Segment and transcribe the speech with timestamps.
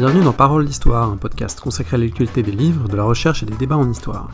[0.00, 3.46] Bienvenue dans Parole d'Histoire, un podcast consacré à l'actualité des livres, de la recherche et
[3.46, 4.30] des débats en histoire.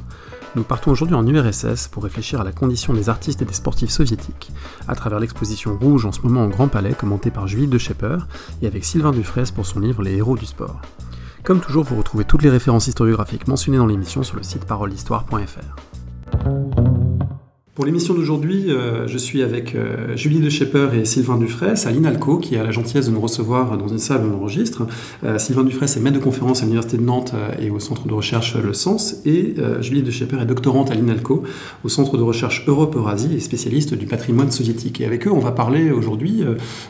[0.55, 3.91] Nous partons aujourd'hui en URSS pour réfléchir à la condition des artistes et des sportifs
[3.91, 4.53] soviétiques,
[4.87, 8.19] à travers l'exposition Rouge en ce moment au Grand Palais, commentée par Julie de Schepper,
[8.63, 10.81] et avec Sylvain Dufresne pour son livre Les héros du sport.
[11.43, 15.96] Comme toujours, vous retrouvez toutes les références historiographiques mentionnées dans l'émission sur le site parolehistoire.fr.
[17.77, 21.91] Pour l'émission d'aujourd'hui, euh, je suis avec euh, Julie de Schepper et Sylvain Dufresne à
[21.91, 24.87] l'INALCO, qui a la gentillesse de nous recevoir dans une salle où on enregistre.
[25.25, 28.15] Euh, Sylvain Dufresne est maître de conférence à l'Université de Nantes et au centre de
[28.15, 29.17] recherche Le Sens.
[29.27, 31.43] Et Julie de Schepper est doctorante à l'INALCO,
[31.85, 35.03] au centre de recherche Europe-Eurasie et spécialiste du patrimoine soviétique.
[35.03, 36.43] Et avec eux, on va parler aujourd'hui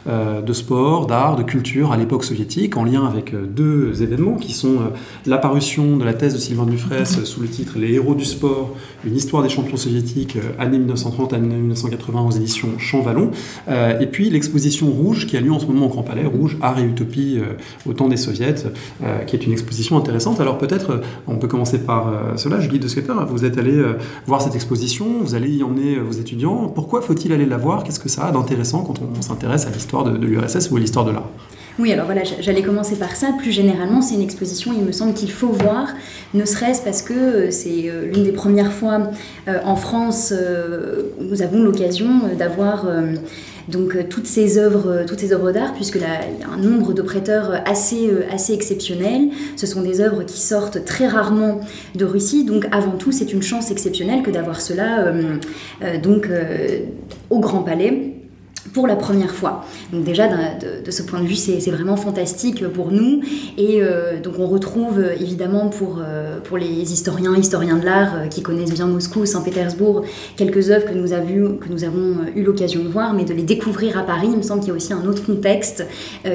[0.06, 4.77] de sport, d'art, de culture à l'époque soviétique, en lien avec deux événements qui sont
[5.27, 9.16] l'apparition de la thèse de Sylvain Dufresne sous le titre Les héros du sport, une
[9.16, 13.31] histoire des champions soviétiques, année 1930 à 1980 aux éditions Champ-Vallon.
[13.69, 16.56] Euh, et puis l'exposition Rouge qui a lieu en ce moment au Grand Palais, Rouge,
[16.61, 17.55] Art et Utopie euh,
[17.89, 18.55] au temps des soviets,
[19.03, 20.41] euh, qui est une exposition intéressante.
[20.41, 22.61] Alors peut-être on peut commencer par cela.
[22.61, 23.83] Julie de Skepper, vous êtes allé
[24.27, 26.69] voir cette exposition, vous allez y emmener vos étudiants.
[26.69, 27.84] Pourquoi faut-il aller la voir?
[27.84, 30.81] Qu'est-ce que ça a d'intéressant quand on, s'intéresse à l'histoire de, de l'URSS ou à
[30.81, 31.28] l'histoire de l'art?
[31.78, 33.32] Oui, alors voilà, j'allais commencer par ça.
[33.38, 35.88] Plus généralement, c'est une exposition, il me semble qu'il faut voir,
[36.32, 39.10] ne serait-ce parce que euh, c'est euh, l'une des premières fois
[39.46, 40.32] euh, en France
[41.20, 42.86] où nous avons l'occasion d'avoir
[43.69, 47.02] donc toutes ces œuvres, toutes ces œuvres d'art, puisque il y a un nombre de
[47.02, 49.30] prêteurs assez, assez exceptionnel.
[49.56, 51.60] Ce sont des œuvres qui sortent très rarement
[51.94, 55.12] de Russie, donc avant tout, c'est une chance exceptionnelle que d'avoir cela
[56.02, 56.28] donc
[57.30, 58.16] au Grand Palais
[58.72, 59.64] pour la première fois.
[59.92, 63.20] Donc déjà, de, ce point de vue, c'est vraiment fantastique pour nous.
[63.56, 68.27] Et euh, donc on retrouve évidemment pour, euh, pour les historiens, historiens de l'art euh,
[68.27, 70.05] qui connaissent bien Moscou, Saint-Pétersbourg,
[70.37, 74.28] quelques œuvres que nous, avons, eu l'occasion de voir, mais de les découvrir à Paris,
[74.31, 75.84] il me semble qu'il y a aussi un autre contexte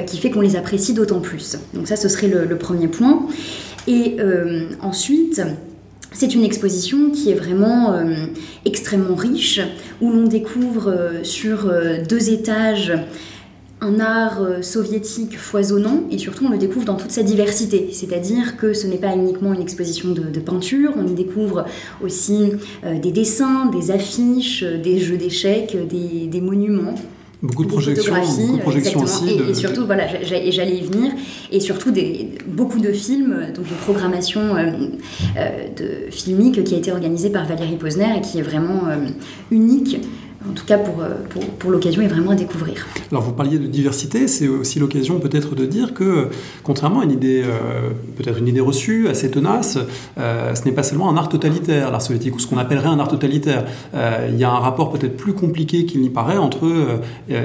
[0.06, 1.56] qui fait qu'on les apprécie d'autant plus.
[1.74, 3.26] Donc ça, ce serait le premier point.
[3.86, 4.16] Et
[4.80, 5.42] ensuite...
[6.14, 8.26] C'est une exposition qui est vraiment euh,
[8.64, 9.60] extrêmement riche,
[10.00, 12.92] où l'on découvre euh, sur euh, deux étages
[13.80, 17.88] un art soviétique foisonnant et surtout on le découvre dans toute sa diversité.
[17.90, 21.64] C'est-à-dire que ce n'est pas uniquement une exposition de, peinture, on y découvre
[22.00, 22.52] aussi
[22.84, 26.94] des dessins, des affiches, des jeux d'échecs, des monuments.
[27.42, 29.30] Beaucoup de projections, beaucoup de projections aussi.
[29.48, 31.10] Et, surtout, voilà, j'allais y venir.
[31.50, 34.70] Et surtout, des, beaucoup de films, donc une programmation euh,
[35.36, 39.08] euh, de filmique qui a été organisée par Valérie Posner et qui est vraiment euh,
[39.50, 39.98] unique
[40.48, 42.86] en tout cas pour, euh, pour, pour l'occasion, est vraiment à découvrir.
[43.10, 46.28] Alors vous parliez de diversité, c'est aussi l'occasion peut-être de dire que,
[46.62, 49.78] contrairement à une idée, euh, peut-être une idée reçue, assez tenace,
[50.18, 52.98] euh, ce n'est pas seulement un art totalitaire, l'art soviétique, ou ce qu'on appellerait un
[52.98, 53.64] art totalitaire.
[54.28, 57.00] il y a un rapport peut-être plus compliqué qu'il n'y paraît entre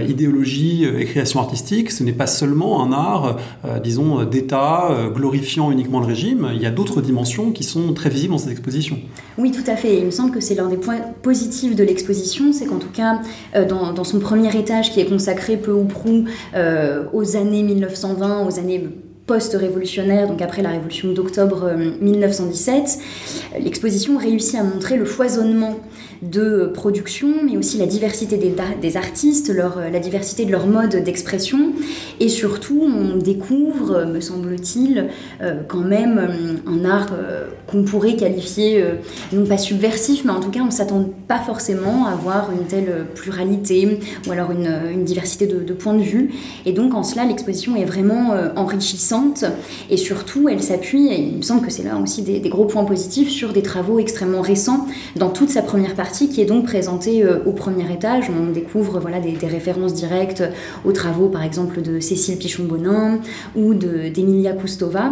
[0.08, 1.92] idéologie et création artistique.
[1.92, 3.38] Ce n'est pas seulement un art,
[3.84, 6.50] disons, d'État, glorifiant uniquement le régime.
[6.54, 9.00] Il y a d'autres dimensions qui sont très visibles dans cette exposition.
[9.38, 9.98] Oui, tout à fait.
[9.98, 13.22] Il me semble que c'est l'un des points positifs de l'exposition, c'est qu'en tout cas,
[13.56, 16.26] euh, dans, son premier étage qui est consacré peu ou prou
[16.56, 18.90] euh, aux années 1920, aux années
[19.28, 21.72] post-révolutionnaires, donc après la révolution d'octobre
[22.02, 22.98] 1917,
[23.56, 25.76] euh, l'exposition réussit à montrer le foisonnement
[26.22, 31.04] de production, mais aussi la diversité des, des artistes, leur, la diversité de leur mode
[31.04, 31.74] d'expression.
[32.20, 35.08] Et surtout, on découvre, me semble-t-il,
[35.68, 37.12] quand même un art
[37.68, 38.84] qu'on pourrait qualifier,
[39.34, 42.66] non pas subversif, mais en tout cas, on ne s'attend pas forcément à avoir une
[42.66, 46.32] telle pluralité ou alors une, diversité de, points de vue.
[46.66, 49.46] Et donc, en cela, l'exposition est vraiment enrichissante
[49.90, 52.86] et surtout, elle s'appuie, et il me semble que c'est là aussi des, gros points
[52.86, 57.24] positifs, sur des travaux extrêmement récents dans toute sa première partie qui est donc présentée
[57.46, 58.30] au premier étage.
[58.30, 60.44] On découvre voilà, des, références directes
[60.86, 63.20] aux travaux, par exemple, de Cécile Pichon-Bonin
[63.56, 65.12] ou d'Emilia Kustova.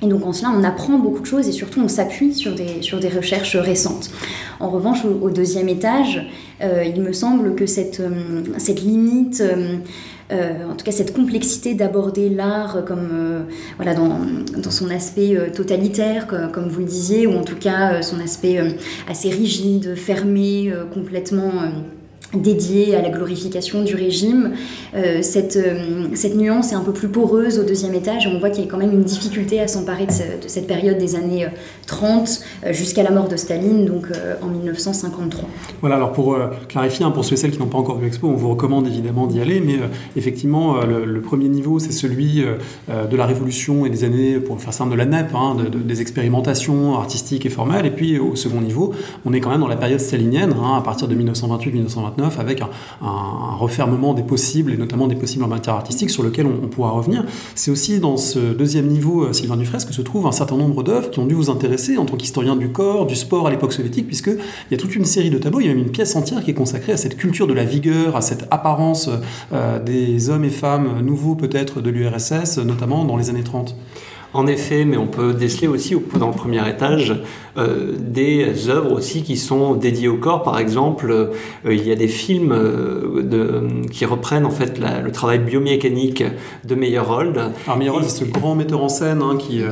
[0.00, 2.82] Et donc en cela, on apprend beaucoup de choses et surtout on s'appuie sur des,
[2.82, 4.10] sur des recherches récentes.
[4.60, 6.24] En revanche, au, deuxième étage,
[6.62, 9.76] euh, il me semble que cette, euh, cette limite, euh,
[10.30, 13.46] en tout cas cette complexité d'aborder l'art comme
[13.76, 18.60] voilà, dans, son aspect totalitaire, comme, vous le disiez, ou en tout cas son aspect
[19.08, 21.52] assez rigide, fermé, complètement
[22.34, 24.52] dédié à la glorification du régime.
[24.94, 28.50] Euh, cette, euh, cette nuance est un peu plus poreuse au deuxième étage on voit
[28.50, 30.12] qu'il y a quand même une difficulté à s'emparer de,
[30.46, 31.46] cette période des années
[31.86, 34.06] 30 euh, jusqu'à la mort de Staline, donc
[34.42, 35.48] en 1953.
[35.80, 36.36] Voilà, alors pour
[36.68, 39.26] clarifier, pour ceux et celles qui n'ont pas encore vu l'expo, on vous recommande évidemment
[39.26, 39.76] d'y aller, mais
[40.16, 42.44] effectivement, le, premier niveau, c'est celui
[42.88, 46.96] de la Révolution et des années, pour faire simple, de la NEP, hein, des expérimentations
[46.96, 48.92] artistiques et formelles, et puis au second niveau,
[49.24, 52.62] on est quand même dans la période stalinienne, hein, à partir de 1928-1929, 49 avec
[52.62, 52.68] un,
[53.58, 57.24] refermement des possibles et notamment des possibles en matière artistique sur lequel on, pourra revenir.
[57.54, 61.10] C'est aussi dans ce deuxième niveau, Sylvain Dufresne, que se trouve un certain nombre d'œuvres
[61.10, 64.06] qui ont dû vous intéresser en tant qu'historien du corps, du sport à l'époque soviétique,
[64.06, 64.38] puisqu'il
[64.70, 66.50] y a toute une série de tableaux, il y a même une pièce entière qui
[66.50, 69.10] est consacrée à cette culture de la vigueur, à cette apparence
[69.84, 73.76] des hommes et femmes nouveaux peut-être de l'URSS, notamment dans les années 30.
[74.34, 77.14] En effet, mais on peut déceler aussi dans le premier étage
[77.56, 80.42] euh, des œuvres aussi qui sont dédiées au corps.
[80.42, 81.32] Par exemple, euh,
[81.64, 86.22] il y a des films euh, de, qui reprennent en fait le travail biomécanique
[86.64, 87.40] de Meyerhold.
[87.66, 89.62] Alors Meyerhold, c'est ce grand metteur en scène hein, qui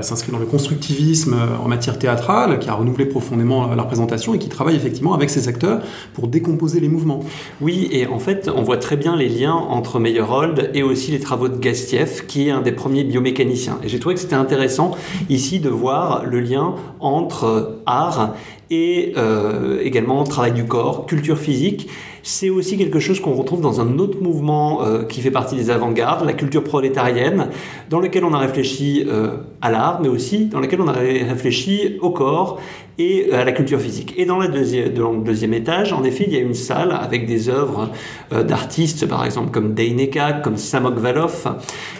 [0.00, 4.48] s'inscrit dans le constructivisme en matière théâtrale, qui a renouvelé profondément la représentation et qui
[4.48, 5.80] travaille effectivement avec ses acteurs
[6.14, 7.20] pour décomposer les mouvements.
[7.60, 11.20] Oui, et en fait, on voit très bien les liens entre Meyerhold et aussi les
[11.20, 13.78] travaux de Gastieff, qui est un des premiers biomécaniciens.
[13.82, 14.90] Et j'ai trouvé que c'était intéressant
[15.30, 18.34] ici de voir le lien entre art
[18.68, 21.88] et euh, également travail du corps, culture physique.
[22.28, 25.70] C'est aussi quelque chose qu'on retrouve dans un autre mouvement euh, qui fait partie des
[25.70, 27.50] avant-gardes, la culture prolétarienne,
[27.88, 31.98] dans lequel on a réfléchi euh, à l'art, mais aussi dans lequel on a réfléchi
[32.00, 32.60] au corps
[32.98, 34.12] et à la culture physique.
[34.16, 36.98] Et dans, la deuxième, dans le deuxième étage, en effet, il y a une salle
[37.00, 37.90] avec des œuvres
[38.32, 41.46] d'artistes, par exemple comme Deineka, comme Samok Valov,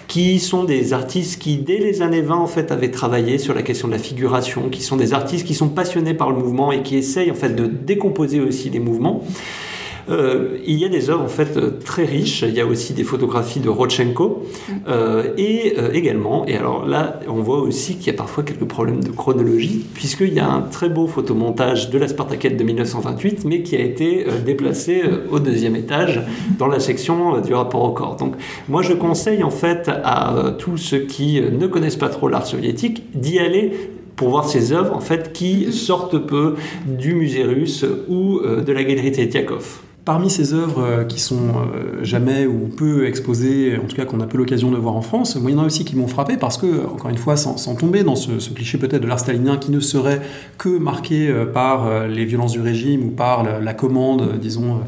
[0.09, 3.63] qui sont des artistes qui, dès les années 20, en fait, avaient travaillé sur la
[3.63, 6.83] question de la figuration, qui sont des artistes qui sont passionnés par le mouvement et
[6.83, 9.23] qui essayent, en fait, de décomposer aussi les mouvements.
[10.09, 12.43] Euh, il y a des œuvres en fait euh, très riches.
[12.43, 14.45] Il y a aussi des photographies de Rodchenko
[14.89, 16.47] euh, et également.
[16.47, 20.33] Et alors là, on voit aussi qu'il y a parfois quelques problèmes de chronologie puisqu'il
[20.33, 24.27] y a un très beau photomontage de la Spartaquette de 1928, mais qui a été
[24.45, 26.23] déplacé au deuxième étage
[26.59, 28.17] dans la section du rapport au corps.
[28.17, 28.35] Donc
[28.69, 33.05] moi, je conseille en fait à tous ceux qui ne connaissent pas trop l'art soviétique
[33.15, 33.73] d'y aller
[34.15, 36.57] pour voir ces œuvres en fait qui sortent peu
[36.87, 39.86] du musée russe ou de la galerie Tretiakov.
[40.07, 44.21] Parmi ces œuvres euh, qui sont euh, jamais ou peu exposées, en tout cas qu'on
[44.21, 46.07] a peu l'occasion de voir en France, moi, il y en a aussi qui m'ont
[46.07, 49.57] frappé parce que, encore une fois, sans, tomber dans ce, cliché peut-être de l'art stalinien
[49.57, 50.23] qui ne serait
[50.59, 54.79] que marqué euh, par les violences du régime ou par la, commande, disons,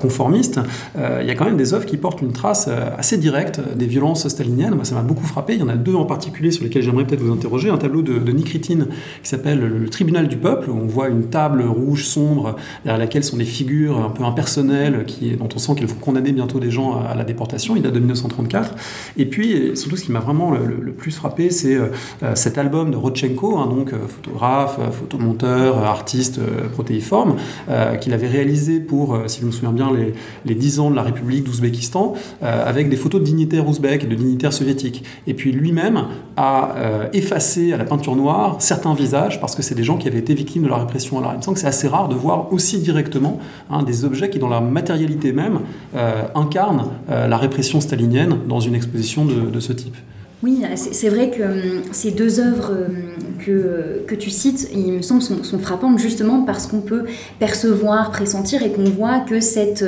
[0.00, 0.60] conformiste,
[0.96, 2.68] il y a quand même des œuvres qui portent une trace
[2.98, 4.82] assez directe des violences staliniennes.
[4.84, 5.54] Ça m'a beaucoup frappé.
[5.54, 7.68] Il y en a deux en particulier sur lesquels j'aimerais peut-être vous interroger.
[7.68, 8.84] Un tableau de, de qui
[9.22, 13.36] s'appelle Le Tribunal du peuple, où on voit une table rouge sombre derrière laquelle sont
[13.36, 16.70] des figures un peu impersonnelles personnel qui dont on sent qu'il faut condamner bientôt des
[16.70, 17.74] gens à, la déportation.
[17.74, 18.76] Il date de 1934.
[19.16, 21.88] Et puis, surtout, ce qui m'a vraiment le, plus frappé, c'est euh,
[22.34, 26.38] cet album de Rodchenko, hein, donc euh, photographe, euh, photomonteur, artiste
[26.72, 27.36] protéiforme,
[28.00, 30.12] qu'il avait réalisé pour, si je me souviens bien, les,
[30.44, 34.14] les 10 ans de la République d'Ouzbékistan, avec des photos de dignitaires ouzbeks et de
[34.14, 35.02] dignitaires soviétiques.
[35.26, 36.04] Et puis lui-même
[36.36, 36.74] a
[37.12, 40.34] effacé à la peinture noire certains visages parce que c'est des gens qui avaient été
[40.34, 41.18] victimes de la répression.
[41.18, 43.38] Alors il me semble que c'est assez rare de voir aussi directement
[43.70, 45.60] hein, des objets qui dans leur matérialité même,
[45.94, 49.96] euh, incarne euh, la répression stalinienne dans une exposition de, ce type.
[50.42, 55.02] Oui, c'est vrai que hum, ces deux œuvres hum, que, que, tu cites, il me
[55.02, 57.04] semble, sont, sont frappantes justement parce qu'on peut
[57.38, 59.84] percevoir, pressentir et qu'on voit que cette...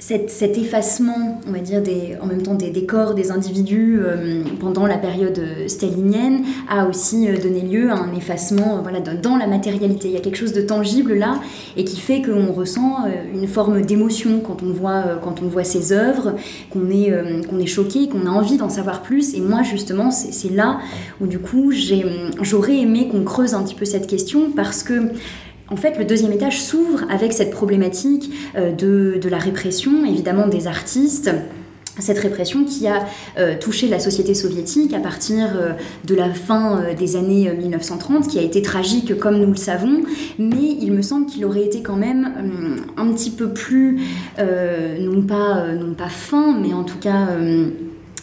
[0.00, 1.82] Cet, effacement, on va dire,
[2.22, 7.36] en même temps des, corps des individus euh, pendant la période stalinienne a aussi euh,
[7.36, 10.06] donné lieu à un effacement euh, voilà, dans la matérialité.
[10.06, 11.40] Il y a quelque chose de tangible là
[11.76, 15.92] et qui fait qu'on ressent une forme d'émotion quand, on voit, quand on voit ces
[15.92, 16.36] œuvres,
[16.70, 17.12] qu'on est,
[17.48, 19.34] qu'on est choqué, qu'on a envie d'en savoir plus.
[19.34, 20.78] Et moi, justement, c'est là
[21.20, 21.72] où du coup,
[22.40, 25.10] j'aurais aimé qu'on creuse un petit peu cette question parce que
[25.70, 30.66] en fait, le deuxième étage s'ouvre avec cette problématique euh, de, la répression, évidemment, des
[30.66, 31.30] artistes.
[31.98, 33.06] Cette répression qui a
[33.38, 35.72] euh, touché la société soviétique à partir euh,
[36.04, 40.02] de la fin des années 1930, qui a été tragique comme nous le savons,
[40.38, 44.00] mais il me semble qu'il aurait été quand même un petit peu plus,
[44.38, 47.26] non, pas, non fin, mais en tout cas,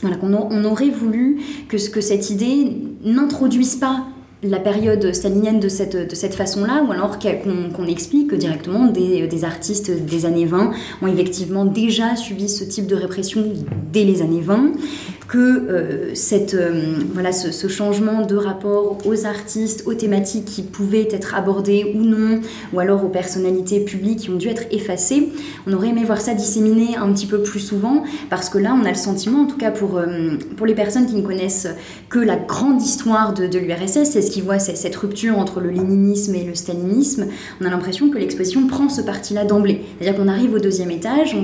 [0.01, 4.05] qu'on on aurait voulu que, que cette idée n'introduise pas
[4.43, 9.43] la période stalinienne de cette, de façon-là, ou alors qu'on explique que directement des, des,
[9.43, 13.43] artistes des années 20 ont effectivement déjà subi ce type de répression
[13.91, 14.71] dès les années 20,
[15.27, 21.07] que euh, cette, euh, voilà, ce, changement de rapport aux artistes, aux thématiques qui pouvaient
[21.11, 22.41] être abordées ou non,
[22.73, 25.29] ou alors aux personnalités publiques qui ont dû être effacées,
[25.65, 28.85] on aurait aimé voir ça disséminé un petit peu plus souvent, parce que là, on
[28.85, 31.67] a le sentiment, en tout cas pour, euh, pour les personnes qui ne connaissent
[32.09, 36.35] que la grande histoire de, l'URSS, c'est ce qui voit cette rupture entre le léninisme
[36.35, 37.27] et le stalinisme,
[37.61, 39.81] on a l'impression que l'exposition prend ce parti-là d'emblée.
[39.97, 41.35] C'est-à-dire qu'on arrive au deuxième étage,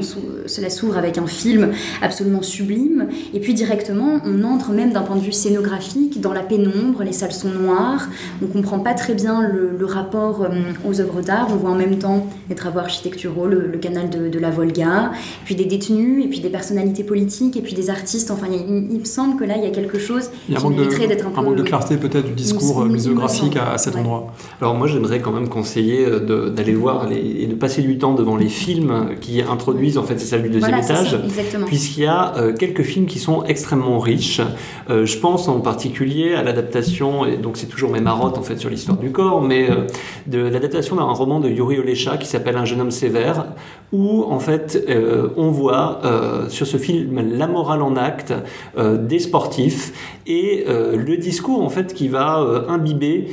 [0.45, 1.71] cela s'ouvre avec un film
[2.01, 6.33] absolument sublime, et puis directement directement, on entre même d'un point de vue scénographique dans
[6.33, 8.09] la pénombre, les salles sont noires,
[8.43, 10.47] on comprend pas très bien le, rapport
[10.85, 14.49] aux œuvres d'art, on voit en même temps les travaux architecturaux, le, canal de, la
[14.49, 15.11] Volga,
[15.45, 19.05] puis des détenus, et puis des personnalités politiques, et puis des artistes, enfin il, me
[19.05, 21.39] semble que là il y a quelque chose qui mériterait d'être un, peu...
[21.39, 24.33] Un manque de clarté peut-être du discours muséographique à, cet endroit.
[24.59, 28.49] Alors moi j'aimerais quand même conseiller d'aller voir et de passer du temps devant les
[28.49, 31.17] films qui introduisent en fait ces salles du deuxième étage,
[31.65, 33.60] puisqu'il y a euh, quelques films qui sont extrêmement
[33.99, 34.41] riches.
[34.89, 38.57] Euh, je pense en particulier à l'adaptation, et donc c'est toujours mes marottes en fait
[38.57, 39.87] sur l'histoire du corps, mais euh,
[40.27, 43.45] de l'adaptation d'un roman de Yuri Olecha qui s'appelle Un jeune homme sévère,
[43.91, 44.87] où en fait
[45.35, 45.99] on voit
[46.47, 48.33] sur ce film la morale en acte
[48.77, 49.91] des sportifs
[50.27, 53.27] et le discours en fait qui va imbiber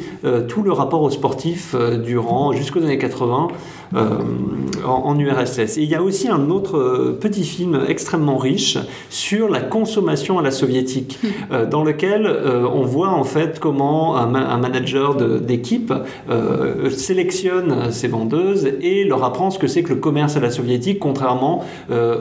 [0.49, 3.49] tout le rapport aux sportifs durant jusqu'aux années 80
[4.85, 5.79] en, URSS.
[5.79, 8.79] Et il y a aussi un autre euh, petit film extrêmement riche
[9.11, 11.19] sur la consommation à la soviétique,
[11.53, 15.93] euh, dans lequel euh, on voit en fait comment un, manager d'équipe
[16.91, 20.99] sélectionne ses vendeuses et leur apprend ce que c'est que le commerce à la soviétique,
[20.99, 21.65] contrairement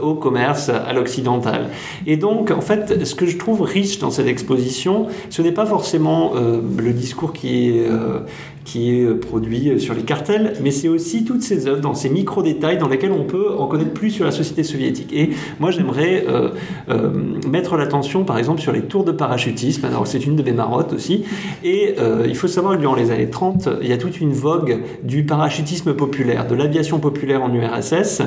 [0.01, 1.69] au commerce à l'occidental.
[2.05, 5.65] Et donc, en fait, ce que je trouve riche dans cette exposition, ce n'est pas
[5.65, 7.87] forcément le discours qui est
[8.67, 12.77] qui est produit sur les cartels, mais c'est aussi toutes ces œuvres dans ces micro-détails
[12.77, 15.13] dans lesquels on peut en connaître plus sur la société soviétique.
[15.13, 15.29] Et
[15.61, 16.49] moi, j'aimerais euh,
[16.89, 17.09] euh,
[17.47, 19.85] mettre l'attention, par exemple, sur les tours de parachutisme.
[19.85, 21.23] Alors, c'est une de mes marottes aussi.
[21.63, 24.33] Et euh, il faut savoir que durant les années 30, il y a toute une
[24.33, 28.21] vogue du parachutisme populaire, de l'aviation populaire en URSS.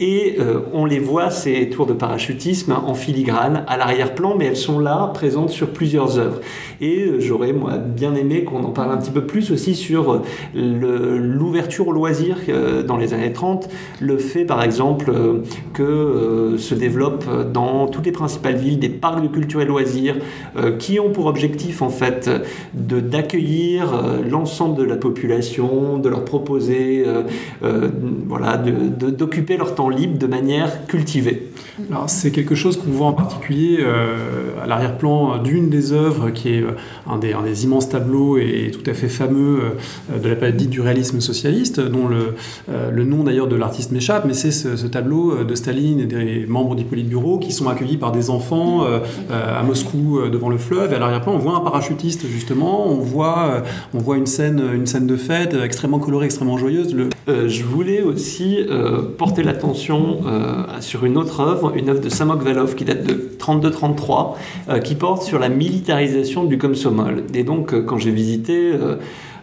[0.00, 0.36] Et
[0.74, 5.10] on les voit, ces tours de parachutisme, en filigrane, à l'arrière-plan, mais elles sont là,
[5.14, 6.40] présentes sur plusieurs œuvres.
[6.82, 10.22] Et j'aurais, moi, bien aimé qu'on en parle un petit peu plus aussi sur
[10.54, 12.38] l'ouverture au loisir
[12.86, 13.68] dans les années 30,
[14.00, 15.12] le fait, par exemple,
[15.72, 20.16] que euh, se développent dans toutes les principales villes des parcs de culture et loisirs
[20.56, 22.30] euh, qui ont pour objectif en fait
[22.74, 27.04] d'accueillir euh, l'ensemble de la population, de leur proposer
[28.26, 31.50] voilà, d'occuper leur temps libre de manière cultivée.
[31.90, 33.84] Alors c'est quelque chose qu'on voit en particulier
[34.62, 36.64] à l'arrière-plan d'une des œuvres qui est
[37.08, 40.70] un des, un des, immenses tableaux et tout à fait fameux de la période dite
[40.70, 42.34] du réalisme socialiste, dont le,
[42.68, 46.74] le nom d'ailleurs de l'artiste m'échappe, mais c'est ce, tableau de Staline et des membres
[46.74, 50.58] du Politburo qui sont accueillis par des enfants euh, euh, à Moscou euh, devant le
[50.58, 50.92] fleuve.
[50.92, 53.62] Et à l'arrière-plan, on voit un parachutiste justement, on voit,
[53.94, 56.94] on voit une, scène, une scène de fête extrêmement colorée, extrêmement joyeuse.
[57.26, 58.58] Je voulais aussi
[59.18, 60.20] porter l'attention
[60.80, 65.22] sur une autre œuvre, une œuvre de Samok Valov qui date de 32-33, qui porte
[65.22, 67.24] sur la militarisation du Komsomol.
[67.34, 68.72] Et donc, quand j'ai visité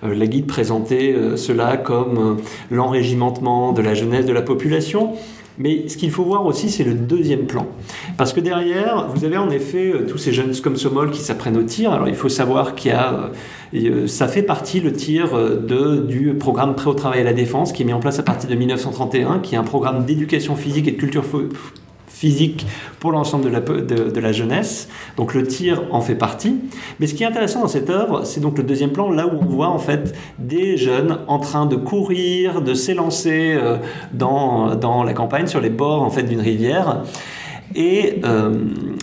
[0.03, 2.38] la guide présentait cela comme
[2.72, 5.13] l'enrégimentement de la jeunesse de la population.
[5.57, 7.67] Mais ce qu'il faut voir aussi, c'est le deuxième plan.
[8.17, 11.57] Parce que derrière, vous avez en effet euh, tous ces jeunes comme Somol qui s'apprennent
[11.57, 11.91] au tir.
[11.91, 13.13] Alors il faut savoir qu'il y a,
[13.75, 17.33] euh, euh, ça fait partie le tir de, du programme Prêt au travail à la
[17.33, 20.55] défense qui est mis en place à partir de 1931, qui est un programme d'éducation
[20.55, 21.24] physique et de culture
[22.23, 22.65] physique
[23.01, 24.87] pour l'ensemble de la, jeunesse.
[25.17, 26.55] Donc le tir en fait partie.
[26.99, 29.37] Mais ce qui est intéressant dans cette œuvre, c'est donc le deuxième plan, là où
[29.41, 33.75] on voit en fait des jeunes en train de courir, de s'élancer euh,
[34.13, 37.03] dans, dans la campagne, sur les bords en fait d'une rivière.
[37.75, 38.53] Et euh,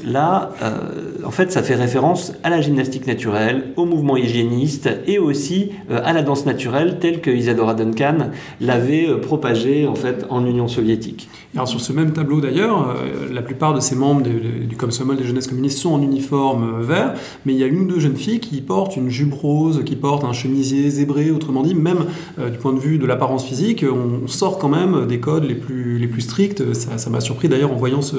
[0.04, 5.18] là, euh, en fait, ça fait référence à la gymnastique naturelle, au mouvement hygiéniste et
[5.18, 10.68] aussi à la danse naturelle telle que Isadora Duncan l'avait propagée en fait en Union
[10.68, 11.28] soviétique.
[11.54, 15.24] Alors sur ce même tableau d'ailleurs, euh, la plupart de ces membres du Komsomol des
[15.24, 18.16] jeunesses communistes sont en uniforme euh, vert, mais il y a une ou deux jeunes
[18.16, 22.04] filles qui portent une jupe rose, qui portent un chemisier zébré, autrement dit, même
[22.38, 25.56] euh, du point de vue de l'apparence physique, on sort quand même des codes les
[25.56, 26.62] plus, les plus stricts.
[26.72, 28.16] Ça m'a surpris d'ailleurs en, voyant ce,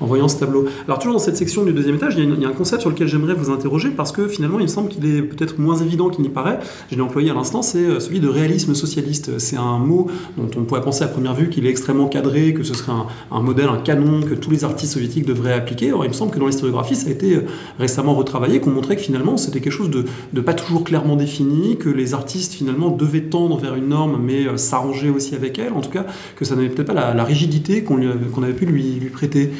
[0.00, 0.66] en voyant ce tableau.
[0.86, 3.08] Alors toujours dans cette section du deuxième étage, il y a, un concept sur lequel
[3.08, 6.22] j'aimerais vous interroger parce que finalement il me semble qu'il est peut-être moins évident qu'il
[6.22, 6.58] n'y paraît.
[6.90, 9.38] Je l'ai employé à l'instant, c'est celui de réalisme socialiste.
[9.38, 12.62] C'est un mot dont on pourrait penser à première vue qu'il est extrêmement cadré, que
[12.62, 12.92] ce serait
[13.30, 15.92] un, modèle, un canon que tous les artistes soviétiques devraient appliquer.
[15.92, 17.46] Or, il me semble que dans l'historiographie, ça a été euh,
[17.78, 21.88] récemment retravaillé, qu'on montrait que finalement, c'était quelque chose de, pas toujours clairement défini, que
[21.88, 25.72] les artistes finalement devaient tendre vers une norme, mais euh, s'arranger aussi avec elle.
[25.72, 29.50] En tout cas, que ça n'avait peut-être pas la, rigidité qu'on avait pu lui prêter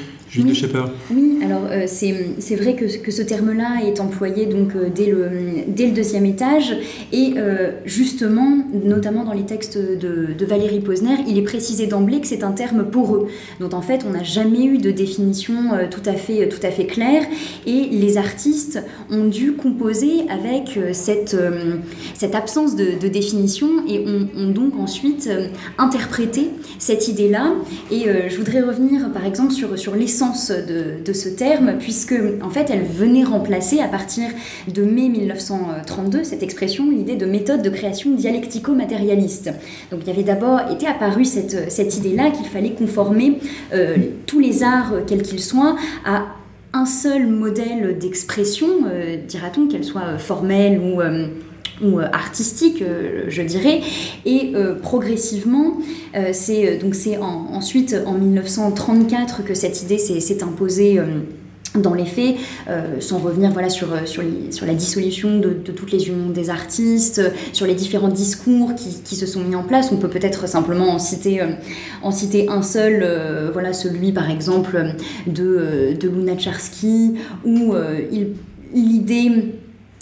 [0.43, 0.49] oui.
[1.11, 5.29] Oui, alors euh, c'est vrai que, que ce terme-là est employé donc euh, dès, le,
[5.69, 6.77] dès le deuxième étage.
[7.13, 12.21] Et euh, justement, notamment dans les textes de, de Valérie Posner, il est précisé d'emblée
[12.21, 13.29] que c'est un terme poreux,
[13.61, 15.55] dont en fait on n'a jamais eu de définition
[15.91, 17.23] tout, à fait, tout à fait claire.
[17.67, 21.37] Et les artistes ont dû composer avec cette,
[22.15, 25.29] cette absence de, de définition et ont, donc ensuite
[25.79, 27.53] interprété cette idée-là.
[27.91, 32.71] Et je voudrais revenir par exemple sur, sur l'essence de, ce terme, puisque en fait
[32.71, 34.29] elle venait remplacer à partir
[34.73, 39.51] de mai 1932 cette expression, l'idée de méthode de création dialectico-matérialiste.
[39.91, 43.39] Donc il y avait d'abord été apparue cette, cette idée-là qu'il fallait conformer
[43.73, 46.27] euh, tous les arts, quels qu'ils soient, à
[46.73, 51.01] un seul modèle d'expression, euh, dira-t-on, qu'elle soit formelle ou
[51.83, 53.81] ou euh, artistique, euh, je dirais.
[54.25, 55.79] Et euh, progressivement,
[56.33, 61.01] c'est donc c'est ensuite en 1934 que cette idée s'est imposée
[61.75, 62.37] dans les faits,
[63.01, 64.23] sans revenir voilà, sur, sur,
[64.65, 67.21] la dissolution de, toutes les unions des artistes,
[67.53, 69.91] sur les différents discours qui, qui, se sont mis en place.
[69.91, 71.41] On peut peut-être simplement en citer,
[72.05, 73.05] en citer un seul,
[73.53, 74.95] voilà, celui par exemple
[75.27, 77.15] de, de Lunacharsky,
[77.45, 77.75] où
[78.73, 79.55] l'idée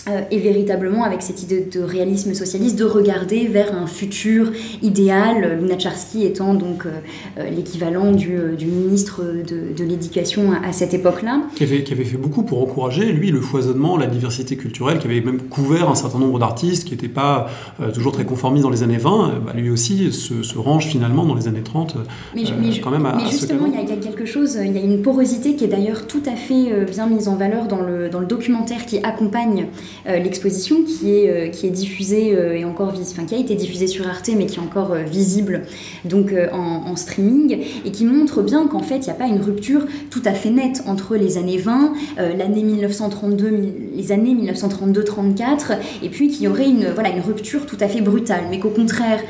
[0.09, 4.51] euh, et véritablement avec cette idée de réalisme socialiste, de regarder vers un futur
[4.83, 6.91] idéal, Lunacharsky étant donc euh,
[7.39, 11.43] euh, l'équivalent du, du, ministre de, de l'éducation à, cette époque-là.
[11.55, 15.07] Qui avait, qui avait, fait beaucoup pour encourager, lui, le foisonnement, la diversité culturelle, qui
[15.07, 17.49] avait même couvert un certain nombre d'artistes qui n'étaient pas
[17.95, 21.35] toujours très conformistes dans les années 20, bah, lui aussi se, se, range finalement dans
[21.35, 21.97] les années 30
[22.35, 22.43] mais,
[22.83, 25.55] quand même à, Mais justement, il y, a quelque chose, il y a une porosité
[25.55, 28.85] qui est d'ailleurs tout à fait bien mise en valeur dans le, dans le documentaire
[28.87, 33.35] qui accompagne euh, l'exposition qui est, euh, qui est diffusée euh, et encore enfin, qui
[33.35, 35.63] a été diffusée sur Arte mais qui est encore visible
[36.05, 39.87] donc en, streaming et qui montre bien qu'en fait il n'y a pas une rupture
[40.11, 41.93] tout à fait nette entre les années 20,
[42.37, 47.79] l'année 1932, les années 1932-34 et puis qu'il y aurait une, voilà, une rupture tout
[47.81, 49.21] à fait brutale mais qu'au contraire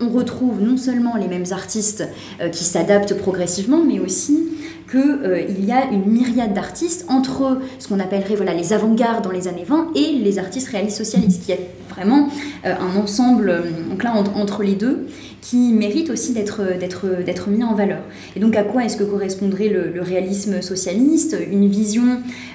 [0.00, 2.04] on retrouve non seulement les mêmes artistes
[2.52, 4.48] qui s'adaptent progressivement mais aussi
[4.90, 9.30] qu'il euh, y a une myriade d'artistes entre ce qu'on appellerait voilà, les avant-gardes dans
[9.30, 12.28] les années 20 et les artistes réalistes socialistes, qui est vraiment
[12.64, 15.06] euh, un ensemble euh, donc là, entre, les deux
[15.40, 18.00] qui mérite aussi d'être mis en valeur.
[18.34, 21.36] Et donc à quoi est-ce que correspondrait le, réalisme socialiste?
[21.50, 22.02] Une vision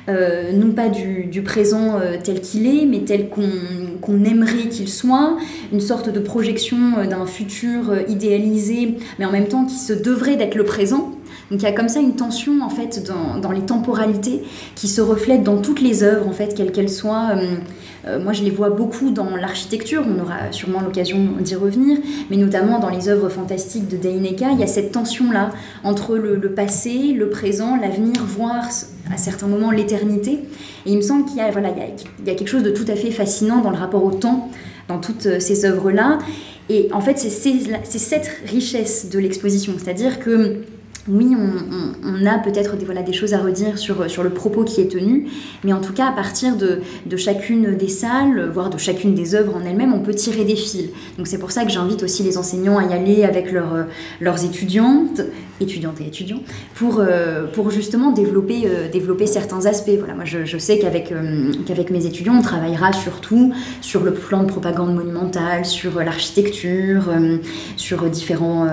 [0.08, 5.38] non pas du, présent tel qu'il est, mais tel qu'on aimerait qu'il soit,
[5.72, 6.78] une sorte de projection
[7.10, 11.14] d'un futur idéalisé, mais en même temps qui se devrait d'être le présent.
[11.52, 13.04] Donc il y a comme ça une tension en fait
[13.42, 14.44] dans, les temporalités
[14.76, 17.32] qui se reflète dans toutes les œuvres en fait, quelles qu'elles soient.
[17.36, 17.58] Euh,
[18.06, 21.98] euh, moi, je les vois beaucoup dans l'architecture, on aura sûrement l'occasion d'y revenir,
[22.30, 25.52] mais notamment dans les œuvres fantastiques de Deineka, il y a cette tension-là
[25.84, 28.66] entre le, passé, le présent, l'avenir, voire
[29.14, 30.40] à certains moments l'éternité.
[30.86, 32.96] Et il me semble qu'il y, voilà, il y, a, quelque chose de tout à
[32.96, 34.50] fait fascinant dans le rapport au temps,
[34.90, 36.18] dans toutes euh, ces œuvres-là.
[36.70, 37.30] Et en fait, c'est
[37.84, 40.62] cette richesse de l'exposition, c'est-à-dire que
[41.10, 45.28] oui, on, a peut-être des, choses à redire sur, le propos qui est tenu,
[45.66, 46.82] mais en tout cas, à partir de,
[47.18, 50.90] chacune des salles, voire de chacune des œuvres en elles-mêmes, on peut tirer des fils.
[51.18, 53.86] Donc c'est pour ça que j'invite aussi les enseignants à y aller avec leurs,
[54.22, 55.22] leurs étudiantes,
[55.60, 56.42] étudiantes et étudiants,
[56.76, 59.92] pour, euh, justement développer, euh, développer certains aspects.
[59.98, 64.48] Voilà, moi, je, sais euh, qu'avec mes étudiants, on travaillera surtout sur le plan de
[64.48, 67.12] propagande monumentale, sur l'architecture,
[67.76, 68.68] sur différents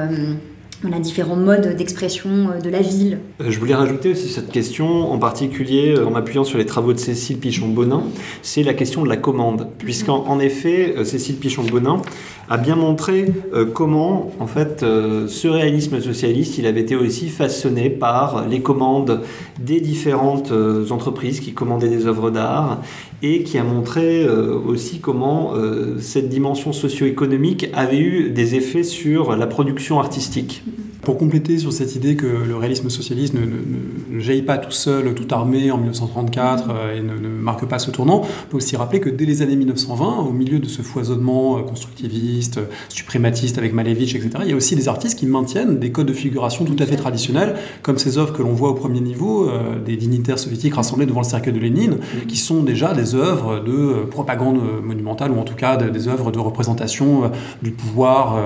[0.92, 3.18] a différents modes d'expression euh, de la ville.
[3.40, 6.92] Euh, je voulais rajouter aussi cette question, en particulier euh, en m'appuyant sur les travaux
[6.92, 8.02] de Cécile Pichon-Bonin,
[8.42, 9.68] c'est la question de la commande.
[9.78, 12.02] Puisqu'en effet, Cécile Pichon-Bonin
[12.48, 13.32] a bien montré
[13.74, 19.20] comment, en fait, ce réalisme socialiste, il avait été aussi façonné par les commandes
[19.58, 20.52] des différentes
[20.90, 22.80] entreprises qui commandaient des œuvres d'art
[23.22, 25.52] et qui a montré aussi comment
[26.00, 30.62] cette dimension socio-économique avait eu des effets sur la production artistique.
[31.11, 35.27] Pour compléter sur cette idée que le réalisme socialiste ne, jaillit pas tout seul, tout
[35.35, 39.11] armé en 1934 euh, et ne, marque pas ce tournant, on peut aussi rappeler que
[39.11, 44.31] dès les années 1920, au milieu de ce foisonnement euh, constructiviste, suprématiste avec Malevich, etc.,
[44.42, 46.94] il y a aussi des artistes qui maintiennent des codes de figuration tout à fait
[46.94, 51.07] traditionnels, comme ces œuvres que l'on voit au premier niveau, euh, des dignitaires soviétiques rassemblés
[51.07, 51.96] devant le cercle de Lénine,
[52.29, 56.38] qui sont déjà des œuvres de propagande monumentale, ou en tout cas des œuvres de
[56.38, 58.38] représentation du pouvoir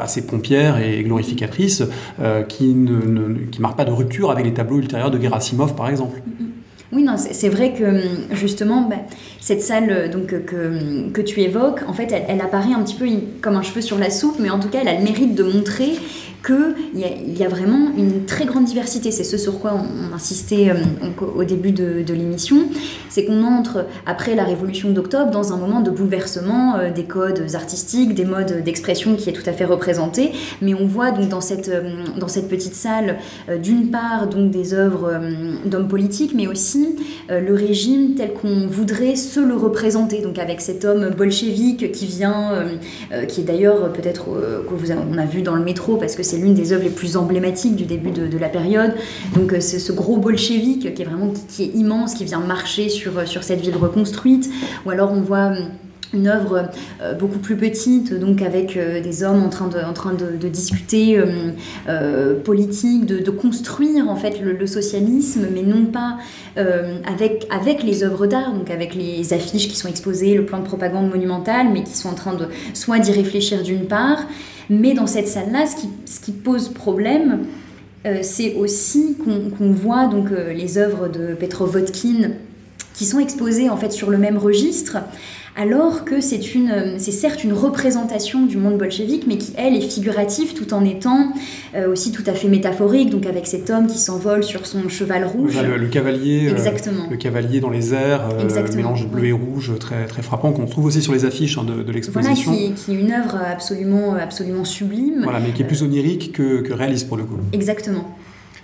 [0.00, 1.84] assez pompière et glorificatrice
[2.48, 6.22] qui ne qui marque pas de rupture avec les tableaux ultérieurs de Gerasimov, par exemple.
[6.92, 8.96] Oui, non, c'est vrai que justement, bah,
[9.40, 13.06] cette salle euh, donc, que, que, tu évoques, en fait, elle, apparaît un petit peu
[13.40, 15.42] comme un cheveu sur la soupe, mais en tout cas, elle a le mérite de
[15.42, 15.92] montrer
[16.42, 16.74] qu'il
[17.38, 19.10] y, a, vraiment une très grande diversité.
[19.10, 20.74] C'est ce sur quoi on, insistait euh,
[21.36, 22.58] au début de, l'émission.
[23.08, 27.46] C'est qu'on entre, après la révolution d'octobre, dans un moment de bouleversement euh, des codes
[27.54, 30.32] artistiques, des modes d'expression qui est tout à fait représenté.
[30.60, 33.18] Mais on voit donc dans cette, euh, dans cette petite salle,
[33.62, 35.20] d'une part, donc des œuvres
[35.64, 36.96] d'hommes politiques, mais aussi
[37.28, 42.64] le régime tel qu'on voudrait se le représenter, donc avec cet homme bolchevique qui vient,
[43.28, 46.38] qui est d'ailleurs peut-être que vous on a vu dans le métro parce que c'est
[46.38, 48.94] l'une des œuvres les plus emblématiques du début de, la période.
[49.36, 53.28] Donc c'est ce gros bolchevique qui est vraiment qui, est immense, qui vient marcher sur,
[53.28, 54.48] sur cette ville reconstruite.
[54.86, 55.52] Ou alors on voit
[56.14, 59.92] une œuvre euh, beaucoup plus petite, donc avec euh, des hommes en train de, en
[59.92, 61.18] train de, discuter
[61.88, 66.18] euh, politique, de, construire en fait le, socialisme, mais non pas
[66.56, 70.64] avec, avec les œuvres d'art, donc avec les affiches qui sont exposées, le plan de
[70.64, 74.26] propagande monumentale, mais qui sont en train de soit d'y réfléchir d'une part,
[74.70, 77.46] mais dans cette salle-là, ce qui, pose problème,
[78.22, 82.32] c'est aussi qu'on voit donc les œuvres de Petrovodkin
[82.94, 84.98] qui sont exposées en fait sur le même registre,
[85.54, 89.82] alors que c'est une, c'est certes une représentation du monde bolchevique, mais qui elle est
[89.82, 91.32] figurative tout en étant
[91.74, 95.24] euh, aussi tout à fait métaphorique, donc avec cet homme qui s'envole sur son cheval
[95.24, 95.58] rouge.
[95.62, 97.08] Le, cavalier, euh, Exactement.
[97.10, 100.86] le cavalier dans les airs, euh, mélange bleu et rouge, très très frappant, qu'on trouve
[100.86, 102.52] aussi sur les affiches hein, de, l'exposition.
[102.52, 105.20] Voilà, qui, est une œuvre absolument absolument sublime.
[105.24, 107.36] Voilà, mais qui est plus onirique que, que réaliste pour le coup.
[107.52, 108.16] Exactement.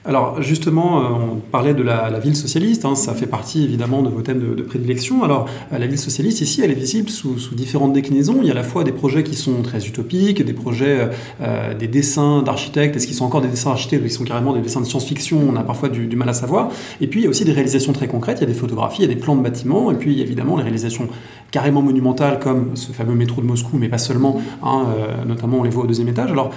[0.09, 4.09] Alors justement, euh, on parlait de la, ville socialiste, hein, ça fait partie évidemment de
[4.09, 5.23] vos thèmes de, prédilection.
[5.23, 8.39] Alors euh, la ville socialiste ici, elle est visible sous, différentes déclinaisons.
[8.41, 11.11] Il y a à la fois des projets qui sont très utopiques, des projets,
[11.43, 14.55] euh, des dessins d'architectes, est-ce qu'ils sont encore des dessins d'architectes ou ils sont carrément
[14.55, 15.47] des dessins de science-fiction?
[15.47, 16.71] On a parfois du, mal à savoir.
[17.03, 19.03] Et puis il y a aussi des réalisations très concrètes, il y a des photographies,
[19.03, 21.09] il y a des plans de bâtiments, et puis évidemment les réalisations
[21.51, 24.85] carrément monumentales comme ce fameux métro de Moscou, mais pas seulement, hein,
[25.27, 26.31] notamment on les voit au deuxième étage.
[26.31, 26.53] Alors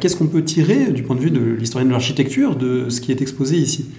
[0.00, 3.12] qu'est-ce qu'on peut tirer du point de vue de l'historien de l'architecture de ce qui
[3.12, 3.90] est exposé ici?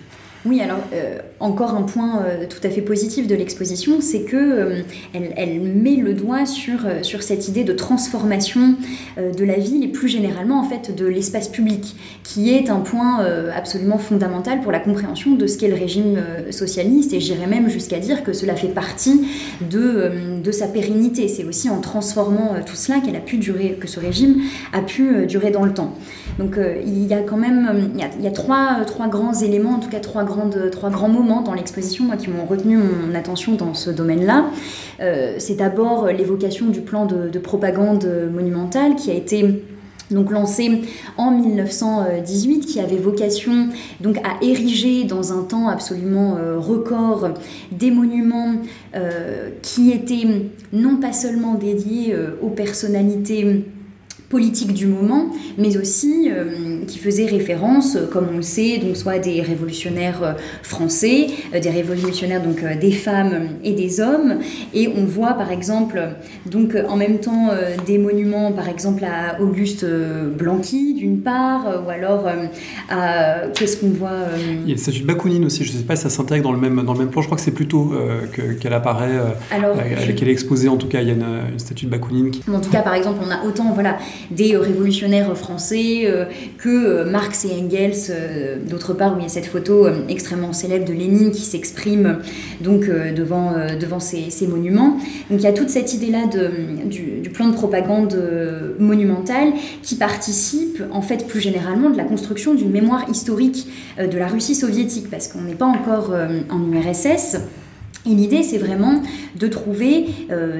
[0.44, 4.36] Oui, alors euh, encore un point euh, tout à fait positif de l'exposition, c'est que
[4.36, 4.82] euh,
[5.14, 8.76] elle, met le doigt sur, sur cette idée de transformation
[9.18, 13.26] de la ville et plus généralement en fait de l'espace public, qui est un point
[13.56, 18.00] absolument fondamental pour la compréhension de ce qu'est le régime socialiste et j'irais même jusqu'à
[18.00, 19.28] dire que cela fait partie
[19.70, 21.28] de, de sa pérennité.
[21.28, 24.42] C'est aussi en transformant tout cela qu'elle a pu durer, que ce régime
[24.74, 25.94] a pu durer dans le temps.
[26.40, 29.90] Donc il y a quand même il y a, trois, trois grands éléments, en tout
[29.90, 30.24] cas trois
[30.72, 34.46] trois grands moments dans l'exposition qui m'ont retenu mon attention dans ce domaine-là.
[35.00, 39.64] Euh, c'est d'abord l'évocation du plan de, propagande monumentale qui a été
[40.12, 40.82] donc lancé
[41.18, 43.70] en 1918, qui avait vocation
[44.02, 47.30] donc à ériger dans un temps absolument euh, record
[47.72, 48.56] des monuments
[48.96, 50.28] euh, qui étaient
[50.74, 53.66] non pas seulement dédiés aux personnalités
[54.30, 56.32] politique du moment, mais aussi
[56.88, 61.70] qui faisait référence, euh, comme on le sait, donc soit des révolutionnaires euh, français, des
[61.70, 64.40] révolutionnaires donc des femmes et des hommes,
[64.74, 66.02] et on voit par exemple
[66.46, 67.50] donc en même temps
[67.86, 69.86] des monuments par exemple à Auguste
[70.38, 72.28] Blanqui d'une part, ou alors
[72.90, 74.12] à qu'est-ce qu'on voit
[74.64, 76.44] Il y a le statue de Bakounine aussi, je ne sais pas si ça s'intègre
[76.44, 77.92] dans le même dans le même plan, je crois que c'est plutôt
[78.60, 79.20] qu'elle apparaît,
[80.16, 82.32] qu'elle est exposée en tout cas, il y a une, statue de Bakounine.
[82.32, 82.44] Qui...
[82.50, 83.98] En tout cas par exemple on a autant voilà
[84.30, 86.26] des révolutionnaires français euh,
[86.58, 90.54] que euh, Marx et Engels, euh, d'autre part où il y a cette photo extrêmement
[90.54, 92.20] célèbre de Lénine qui s'exprime
[92.62, 94.98] donc devant, devant ces, monuments.
[95.30, 96.28] Donc il y a toute cette idée-là
[96.86, 98.18] du, du, plan de propagande
[98.80, 103.68] monumentale qui participe en fait plus généralement de la construction d'une mémoire historique
[104.00, 106.14] de la Russie soviétique parce qu'on n'est pas encore
[106.50, 107.38] en URSS.
[108.06, 109.02] Et l'idée, c'est vraiment
[109.40, 110.08] de trouver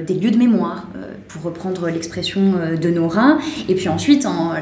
[0.06, 0.86] des lieux de mémoire,
[1.32, 3.38] pour reprendre l'expression euh, de Nora.
[3.68, 4.52] Et puis ensuite, en,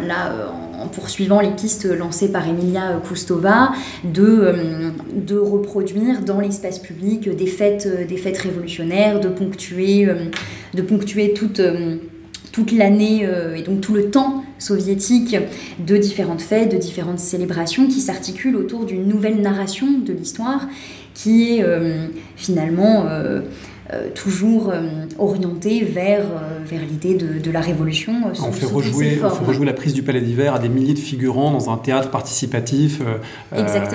[0.92, 3.72] poursuivant les pistes lancées par Emilia Kustova,
[4.04, 10.08] de, euh, reproduire dans l'espace public des fêtes, euh, des révolutionnaires, de ponctuer,
[10.74, 12.00] de
[12.52, 15.36] toute l'année et donc tout le temps soviétique
[15.84, 20.68] de différentes fêtes, de différentes célébrations qui s'articulent autour d'une nouvelle narration de l'histoire
[21.22, 21.64] qui est
[22.36, 23.06] finalement
[23.92, 28.12] euh, toujours euh, orienté vers, euh, vers l'idée de, de, la révolution.
[28.24, 30.98] on, fait rejouer, on fait rejouer la prise du Palais d'Hiver à des milliers de
[30.98, 33.00] figurants dans un théâtre participatif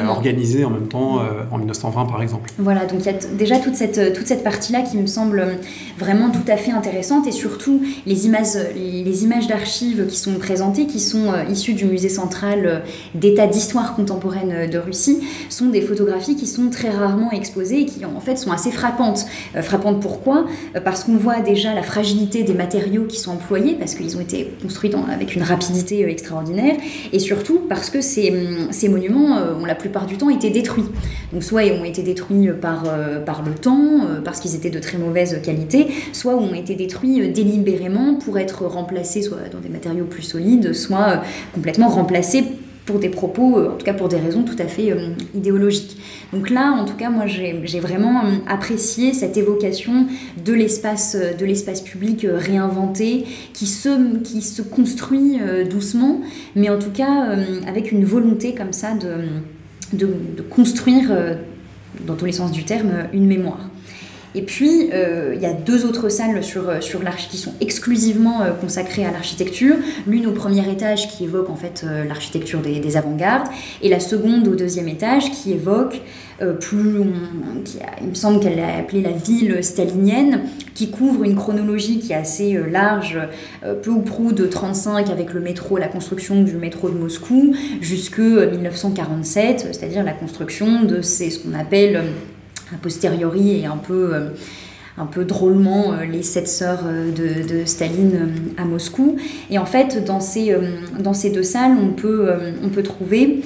[0.08, 1.20] organisé en même temps
[1.52, 2.52] en 1920 par exemple.
[2.58, 5.58] Voilà, donc il y a déjà toute cette, toute cette partie-là qui me semble
[5.98, 10.86] vraiment tout à fait intéressante et surtout les images, les images d'archives qui sont présentées,
[10.86, 12.84] qui sont issues du musée central
[13.14, 18.06] d'État d'histoire contemporaine de Russie, sont des photographies qui sont très rarement exposées et qui
[18.06, 19.26] en fait sont assez frappantes.
[19.62, 20.46] frappantes pourquoi?
[20.76, 24.22] Euh, Parce qu'on voit déjà la fragilité des matériaux qui sont employés, parce qu'ils ont
[24.22, 26.76] été construits avec une rapidité euh, extraordinaire,
[27.12, 30.86] et surtout parce que ces, hum, monuments euh, ont la plupart du temps été détruits.
[31.34, 32.84] Donc soit ils ont été détruits par,
[33.26, 38.16] par le temps, parce qu'ils étaient de très mauvaise qualité, soit ont été détruits délibérément
[38.16, 41.22] pour être remplacés soit dans des matériaux plus solides, soit
[41.54, 42.44] complètement remplacés
[42.86, 44.96] pour des propos, en tout cas pour des raisons tout à fait
[45.34, 45.98] idéologiques.
[46.36, 50.08] Donc là, en tout cas, moi, j'ai vraiment apprécié cette évocation
[50.44, 56.20] de l'espace l'espace public réinventé qui se, qui se construit doucement,
[56.56, 58.90] mais en tout cas avec une volonté comme ça
[59.94, 61.12] de construire,
[62.06, 63.70] dans tous les sens du terme, une mémoire.
[64.36, 68.42] Et puis, euh, il y a deux autres salles sur, euh, sur qui sont exclusivement
[68.42, 69.76] euh, consacrées à l'architecture.
[70.08, 73.48] L'une au premier étage qui évoque en fait l'architecture des, avant-gardes,
[73.82, 76.02] et la seconde au deuxième étage qui évoque
[76.60, 77.02] plus,
[78.02, 80.42] il me semble qu'elle l'a appelée la ville stalinienne,
[80.74, 83.18] qui couvre une chronologie qui est assez large,
[83.84, 88.20] peu ou prou de 35 avec le métro, la construction du métro de Moscou, jusque
[88.20, 92.04] 1947, c'est-à-dire la construction de ces, ce qu'on appelle
[92.76, 94.30] a posteriori et un peu, euh,
[94.98, 99.16] un peu drôlement euh, les sept sœurs euh, de, Staline à Moscou.
[99.50, 100.56] Et en fait, dans ces,
[101.00, 102.30] dans ces deux salles, on peut,
[102.64, 103.42] on peut trouver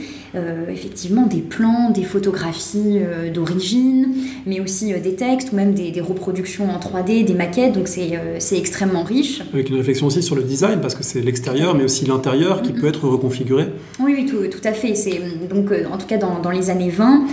[0.69, 4.13] effectivement des plans, des photographies euh, d'origine,
[4.45, 8.57] mais aussi euh, des textes ou même des, reproductions en 3D, des maquettes, donc c'est
[8.57, 9.41] extrêmement riche.
[9.53, 12.71] Avec une réflexion aussi sur le design, parce que c'est l'extérieur, mais aussi l'intérieur qui
[12.71, 12.79] mm-hmm.
[12.79, 13.67] peut être reconfiguré.
[13.99, 14.95] Oui, oui, tout, tout à fait.
[14.95, 17.25] C'est donc en tout cas dans, dans les années 20,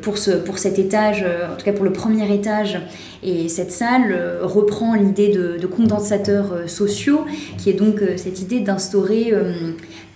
[0.00, 2.80] pour, ce, pour cet étage, en tout cas pour le premier étage,
[3.22, 7.20] et cette salle reprend l'idée de, de, condensateurs sociaux,
[7.58, 9.32] qui est donc cette idée d'instaurer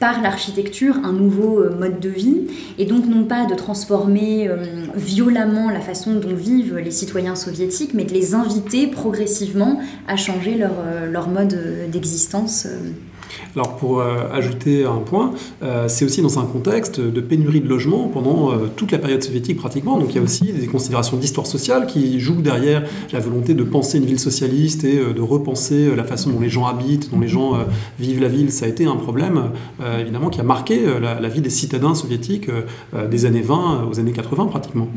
[0.00, 4.86] par l'architecture un nouveau euh, mode de vie et donc non pas de transformer euh,
[4.96, 10.56] violemment la façon dont vivent les citoyens soviétiques, mais de les inviter progressivement à changer
[10.56, 11.56] leur, euh, leur mode
[11.92, 12.66] d'existence.
[13.56, 15.32] Alors pour euh, ajouter un point,
[15.62, 19.22] euh, c'est aussi dans un contexte de pénurie de logements pendant euh, toute la période
[19.22, 19.98] soviétique pratiquement.
[19.98, 23.64] Donc il y a aussi des considérations d'histoire sociale qui jouent derrière la volonté de
[23.64, 27.28] penser une ville socialiste et de repenser la façon dont les gens habitent, dont les
[27.28, 27.54] gens
[27.98, 28.52] vivent la ville.
[28.52, 29.50] Ça a été un problème
[29.98, 32.50] évidemment qui a marqué la, vie des citadins soviétiques
[33.10, 34.88] des années 20 aux années 80 pratiquement.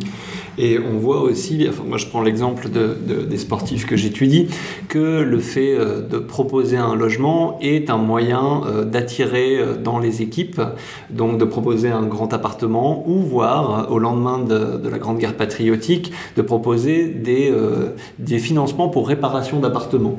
[0.58, 4.48] Et on voit aussi, enfin, moi je prends l'exemple de, des sportifs que j'étudie,
[4.88, 10.22] que le fait de proposer un logement est un moyen euh, d'attirer euh, dans les
[10.22, 10.62] équipes,
[11.10, 16.12] donc de proposer un grand appartement ou voire au lendemain de, la Grande Guerre patriotique
[16.36, 17.96] de proposer des, euh,
[18.40, 20.18] financements pour réparation d'appartements.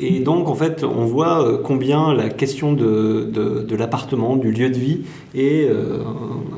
[0.00, 5.00] Et donc en fait on voit combien la question de l'appartement, du lieu de vie
[5.34, 5.68] est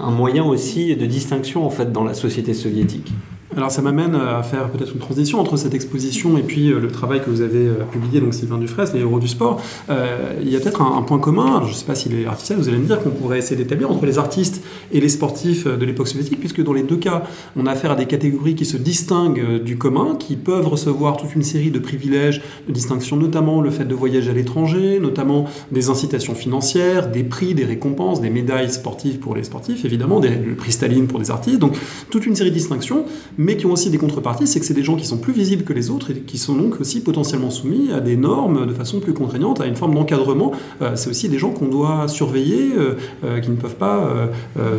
[0.01, 3.12] un moyen aussi de distinction en fait dans la société soviétique.
[3.55, 6.88] Alors ça m'amène à faire peut-être une transition entre cette exposition et puis euh, le
[6.88, 9.61] travail que vous avez euh, publié, donc Sylvain Dufresne, les héros du sport.
[9.91, 12.59] Euh, il y a peut-être un, point commun, je ne sais pas s'il est artificiel,
[12.59, 15.85] vous allez me dire qu'on pourrait essayer d'établir entre les artistes et les sportifs de
[15.85, 18.79] l'époque soviétique, puisque dans les deux cas, on a affaire à des catégories qui se
[18.79, 23.71] distinguent du commun, qui peuvent recevoir toute une série de privilèges, de distinctions, notamment le
[23.71, 28.71] fait de voyager à l'étranger, notamment des incitations financières, des prix, des récompenses, des médailles
[28.71, 31.77] sportives pour les sportifs, évidemment, des, le prix Staline pour des artistes, donc
[32.09, 33.05] toute une série de distinctions
[33.42, 35.64] mais qui ont aussi des contreparties, c'est que c'est des gens qui sont plus visibles
[35.64, 39.00] que les autres et qui sont donc aussi potentiellement soumis à des normes de façon
[39.00, 40.52] plus contraignante, à une forme d'encadrement.
[40.81, 44.09] Euh, c'est aussi des gens qu'on doit surveiller, euh, euh, qui ne peuvent pas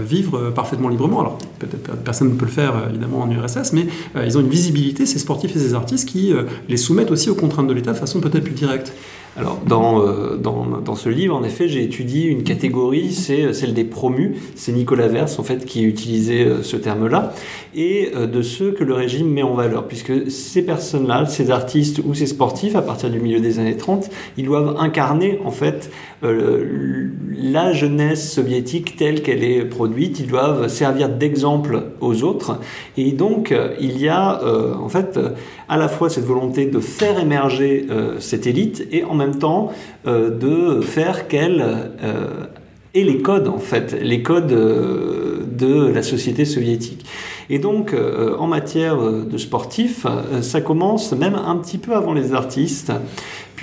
[0.07, 1.19] vivre parfaitement librement.
[1.19, 3.87] Alors peut-être personne ne peut le faire évidemment en URSS, mais
[4.25, 6.33] ils ont une visibilité, ces sportifs et ces artistes, qui
[6.69, 8.93] les soumettent aussi aux contraintes de l'État de façon peut-être plus directe.
[9.35, 13.73] Alors, dans, euh, dans, dans, ce livre, en effet, j'ai étudié une catégorie, c'est celle
[13.73, 14.35] des promus.
[14.55, 17.33] C'est Nicolas Vers, en fait, qui utilisait euh, ce terme-là,
[17.73, 21.99] et euh, de ceux que le régime met en valeur, puisque ces personnes-là, ces artistes
[22.05, 25.89] ou ces sportifs, à partir du milieu des années 30, ils doivent incarner, en fait,
[26.21, 30.21] la jeunesse soviétique telle qu'elle est produite.
[30.21, 32.59] Ils doivent servir d'exemple aux autres.
[32.95, 34.39] Et donc, il y a,
[34.79, 35.19] en fait,
[35.67, 37.87] à la fois cette volonté de faire émerger
[38.19, 39.71] cette élite et temps
[40.07, 41.63] euh, de faire qu'elle
[42.03, 42.45] euh,
[42.93, 47.05] ait les codes, en fait, les codes euh, de la société soviétique.
[47.49, 47.93] Et donc,
[48.39, 50.07] en matière de sportifs,
[50.41, 52.91] ça commence même un petit peu avant les artistes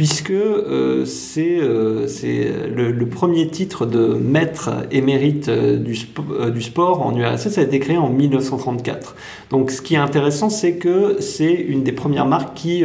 [0.01, 2.07] puisque euh, c'est euh,
[2.75, 5.95] le, premier titre de maître émérite euh, du,
[6.55, 9.15] du, sport en URSS a été créé en 1934.
[9.51, 12.83] Donc ce qui est intéressant, c'est que c'est une des premières marques qui,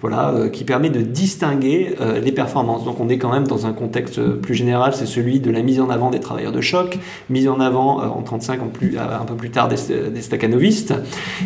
[0.00, 2.84] voilà, qui permet de distinguer les performances.
[2.84, 5.80] Donc on est quand même dans un contexte plus général, c'est celui de la mise
[5.80, 6.98] en avant des travailleurs de choc,
[7.30, 9.76] mise en avant en 35 en plus, un peu plus tard des,
[10.12, 10.94] des staccanovistes.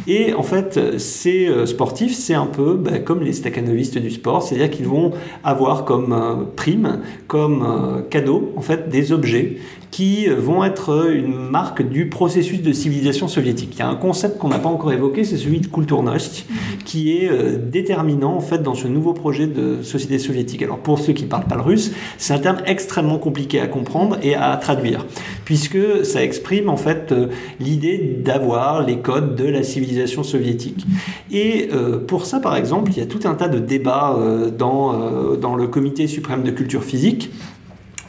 [0.08, 4.70] Et en fait, ces sportifs, c'est un peu bah, comme les staccanovistes du sport, c'est-à-dire
[4.70, 4.97] qu'ils vont
[5.44, 9.58] avoir comme euh, prime, comme euh, cadeau, en fait, des objets
[9.90, 13.70] qui vont être une marque du processus de civilisation soviétique.
[13.74, 16.46] Il y a un concept qu'on n'a pas encore évoqué, c'est celui de Kulturnost,
[16.84, 20.62] qui est euh, déterminant en fait dans ce nouveau projet de société soviétique.
[20.62, 23.66] Alors pour ceux qui ne parlent pas le russe, c'est un terme extrêmement compliqué à
[23.66, 25.06] comprendre et à traduire,
[25.48, 27.14] puisque ça exprime en fait
[27.58, 30.84] l'idée d'avoir les codes de la civilisation soviétique.
[31.30, 31.70] Et
[32.06, 34.14] pour ça, par exemple, il y a tout un tas de débats
[34.58, 37.30] dans, dans le Comité suprême de culture physique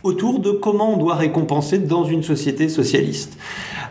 [0.04, 3.38] autour de comment on doit récompenser dans une société socialiste.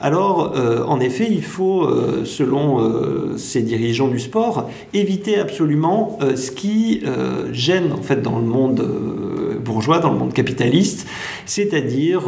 [0.01, 6.19] Alors, euh, en effet, il faut, euh, selon euh, ces dirigeants du sport, éviter absolument
[6.35, 7.03] ce qui
[7.53, 8.85] gêne en fait dans le monde
[9.59, 11.07] bourgeois, dans le monde capitaliste,
[11.47, 12.23] c'est-à-dire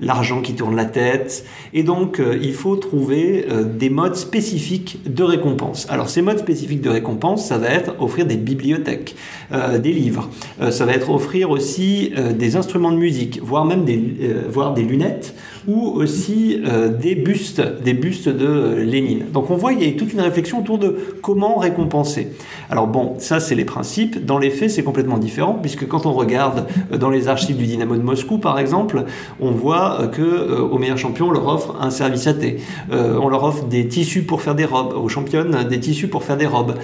[0.00, 1.44] l'argent qui tourne la tête.
[1.72, 5.86] Et donc, il faut trouver des modes spécifiques de récompense.
[5.90, 9.16] Alors, ces modes spécifiques de récompense, ça va être offrir des bibliothèques,
[9.50, 10.28] des livres,
[10.70, 14.00] ça va être offrir aussi des instruments de musique, voire même des,
[14.48, 15.34] voire des lunettes
[15.66, 19.24] ou aussi euh, des bustes, des bustes de Lénine.
[19.32, 22.28] Donc on voit qu'il y a toute une réflexion autour de comment récompenser.
[22.70, 24.24] Alors bon, ça c'est les principes.
[24.24, 27.66] Dans les faits, c'est complètement différent puisque quand on regarde euh, dans les archives du
[27.66, 29.04] Dynamo de Moscou, par exemple,
[29.40, 32.58] on voit euh, que aux meilleurs champions, on leur offre un service à thé.
[32.90, 34.94] on leur offre des tissus pour faire des robes.
[34.94, 36.74] Aux championnes, des tissus pour faire des robes.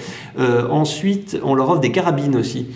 [0.69, 2.67] ensuite, on leur offre des carabines aussi.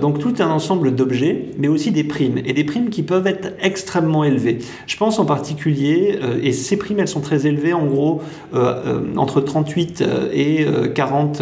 [0.00, 3.52] donc tout un ensemble d'objets, mais aussi des primes et des primes qui peuvent être
[3.60, 4.58] extrêmement élevées.
[4.86, 8.20] Je pense en particulier, euh, et ces primes, elles sont très élevées, en gros,
[8.52, 11.40] euh, euh, entre 38 et 40,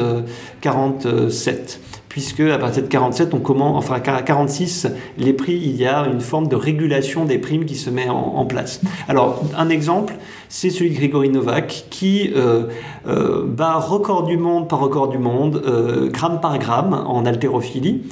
[0.61, 5.87] 47 puisque à partir de 47, on commence, enfin à 46, les prix, il y
[5.87, 8.81] a une forme de régulation des primes qui se met en, place.
[9.09, 10.15] Alors, un exemple,
[10.49, 12.33] c'est celui de Grégory Novak, qui
[13.05, 15.63] bat record du monde par record du monde,
[16.13, 18.03] gramme par gramme, en haltérophilie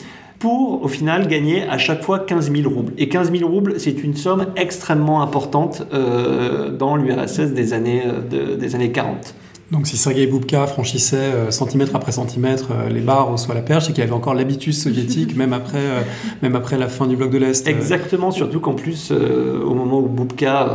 [0.47, 2.93] pour au final gagner à chaque fois 15 000 roubles.
[2.99, 8.57] Et 15 000 roubles, c'est une somme extrêmement importante euh, dans l'URSS des années, euh,
[8.57, 9.35] des années 40.
[9.73, 13.93] Donc si Sergei Boubka franchissait euh, centimètre après centimètre les barres soit la perche, c'est
[13.93, 16.07] qu'il avait encore l'habitude soviétique même après,
[16.43, 17.67] même après la fin du bloc de l'Est.
[17.67, 20.69] Exactement, surtout qu'en plus, au moment où Boubka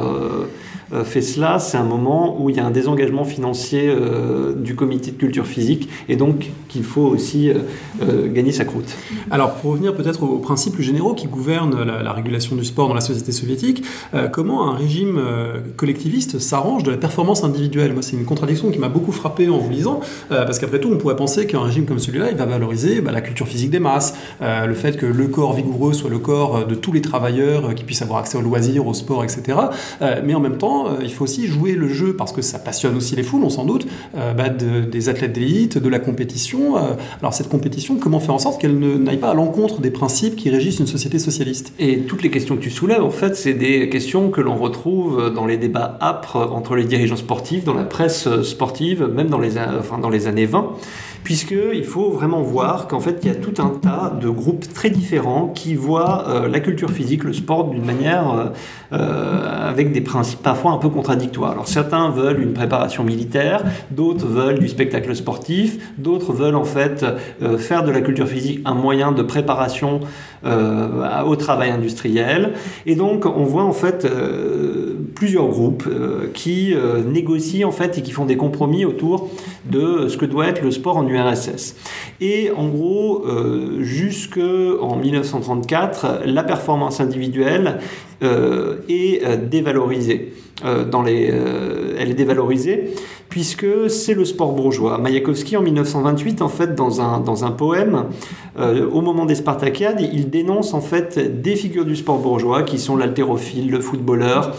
[1.03, 5.11] fait cela, c'est un moment où il y a un désengagement financier euh, du comité
[5.11, 8.95] de culture physique et donc qu'il faut aussi euh, gagner sa croûte.
[9.29, 13.01] Alors pour revenir peut-être aux principes généraux qui gouvernent la, régulation du sport dans la
[13.01, 13.83] société soviétique,
[14.31, 15.19] comment un régime
[15.77, 17.93] collectiviste s'arrange de la performance individuelle?
[17.93, 20.97] Moi c'est une contradiction qui m'a beaucoup frappé en vous lisant, parce qu'après tout on
[20.97, 24.13] pourrait penser qu'un régime comme celui-là il va valoriser bah, la culture physique des masses,
[24.41, 28.01] le fait que le corps vigoureux soit le corps de tous les travailleurs qui puissent
[28.01, 29.57] avoir accès aux loisirs, au sport, etc.
[30.01, 32.95] mais en même temps euh, il faut aussi jouer le jeu parce que ça passionne
[32.95, 36.77] aussi les foules, on s'en doute, euh, bah, des athlètes d'élite, de la compétition.
[36.77, 36.93] Euh.
[37.19, 40.49] alors cette compétition, comment faire en sorte qu'elle n'aille pas à l'encontre des principes qui
[40.49, 41.73] régissent une société socialiste?
[41.79, 45.31] Et toutes les questions que tu soulèves, en fait, c'est des questions que l'on retrouve
[45.33, 49.51] dans les débats âpres entre les dirigeants sportifs, dans la presse sportive, même dans les,
[50.01, 50.75] dans les années 20
[51.23, 54.89] puisqu'il faut vraiment voir qu'en fait, il y a tout un tas de groupes très
[54.89, 58.45] différents qui voient euh, la culture physique, le sport d'une manière euh,
[58.93, 61.51] euh, avec des principes parfois un peu contradictoires.
[61.51, 67.05] Alors certains veulent une préparation militaire, d'autres veulent du spectacle sportif, d'autres veulent en fait
[67.57, 70.01] faire de la culture physique un moyen de préparation
[70.43, 72.53] au travail industriel.
[72.85, 74.07] Et donc, on voit en fait
[75.13, 75.87] plusieurs groupes
[76.33, 76.75] qui
[77.05, 79.29] négocient en fait et qui font des compromis autour
[79.65, 81.75] de ce que doit être le sport en URSS.
[82.19, 87.79] Et en gros, euh, jusqu'en 1934, la performance individuelle
[88.23, 90.33] euh, est euh, dévalorisée.
[90.63, 91.31] Dans les,
[91.97, 92.93] elle est dévalorisée
[93.29, 94.97] puisque c'est le sport bourgeois.
[94.97, 98.07] Mayakovsky, en 1928, en fait, dans un, dans un poème,
[98.59, 102.97] au moment des Spartakiades, il dénonce en fait des figures du sport bourgeois qui sont
[102.97, 104.53] l'haltérophile, le footballeur,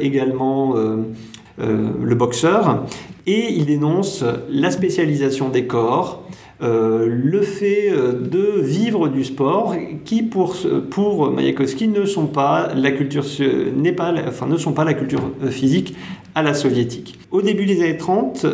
[0.00, 0.74] également
[1.58, 2.84] le boxeur,
[3.26, 6.22] et il dénonce la spécialisation des corps,
[6.62, 10.56] euh, le fait euh, de vivre du sport qui pour,
[10.90, 13.26] pour Mayakovsky ne sont pas la culture
[13.76, 13.94] n'est
[14.26, 15.94] enfin ne sont pas la culture euh, physique
[16.34, 17.18] à la soviétique.
[17.30, 18.46] Au début des années 30,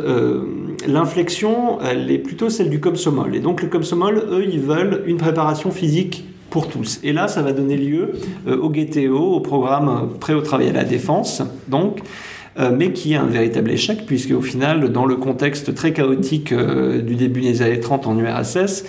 [0.88, 5.71] l'inflexion est plutôt celle du Komsomol et donc le Komsomol eux ils veulent une préparation
[5.71, 7.01] physique pour tous.
[7.03, 8.12] Et là, ça va donner lieu
[8.47, 12.01] au GTO, au programme prêt au travail à la défense, donc,
[12.59, 17.01] mais qui est un véritable échec, puisque au final, dans le contexte très chaotique euh,
[17.01, 18.85] du début des années 30 en URSS,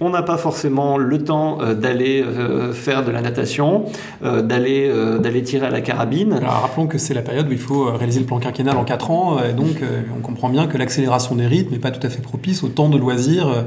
[0.00, 3.84] on n'a pas forcément le temps euh, d'aller euh, faire de la natation,
[4.24, 4.88] euh, d'aller
[5.20, 6.32] d'aller tirer à la carabine.
[6.32, 9.10] Alors rappelons que c'est la période où il faut réaliser le plan quinquennal en 4
[9.10, 9.82] ans, et donc
[10.16, 12.88] on comprend bien que l'accélération des rythmes n'est pas tout à fait propice au temps
[12.88, 13.64] de loisirs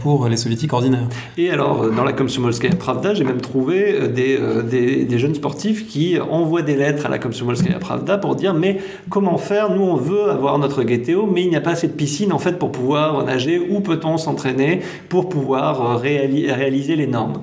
[0.00, 1.08] pour les soviétiques ordinaires.
[1.36, 4.38] Et alors dans la Komsomolskaya Pravda, j'ai même trouvé des,
[4.68, 8.78] des, des, jeunes sportifs qui envoient des lettres à la Komsomolskaya Pravda pour dire mais
[9.08, 9.70] comment faire?
[9.70, 12.38] Nous on veut avoir notre GTO, mais il n'y a pas assez de piscine en
[12.38, 13.60] fait pour pouvoir nager.
[13.70, 17.40] Où peut-on s'entraîner pour pouvoir pouvoir réaliser les normes.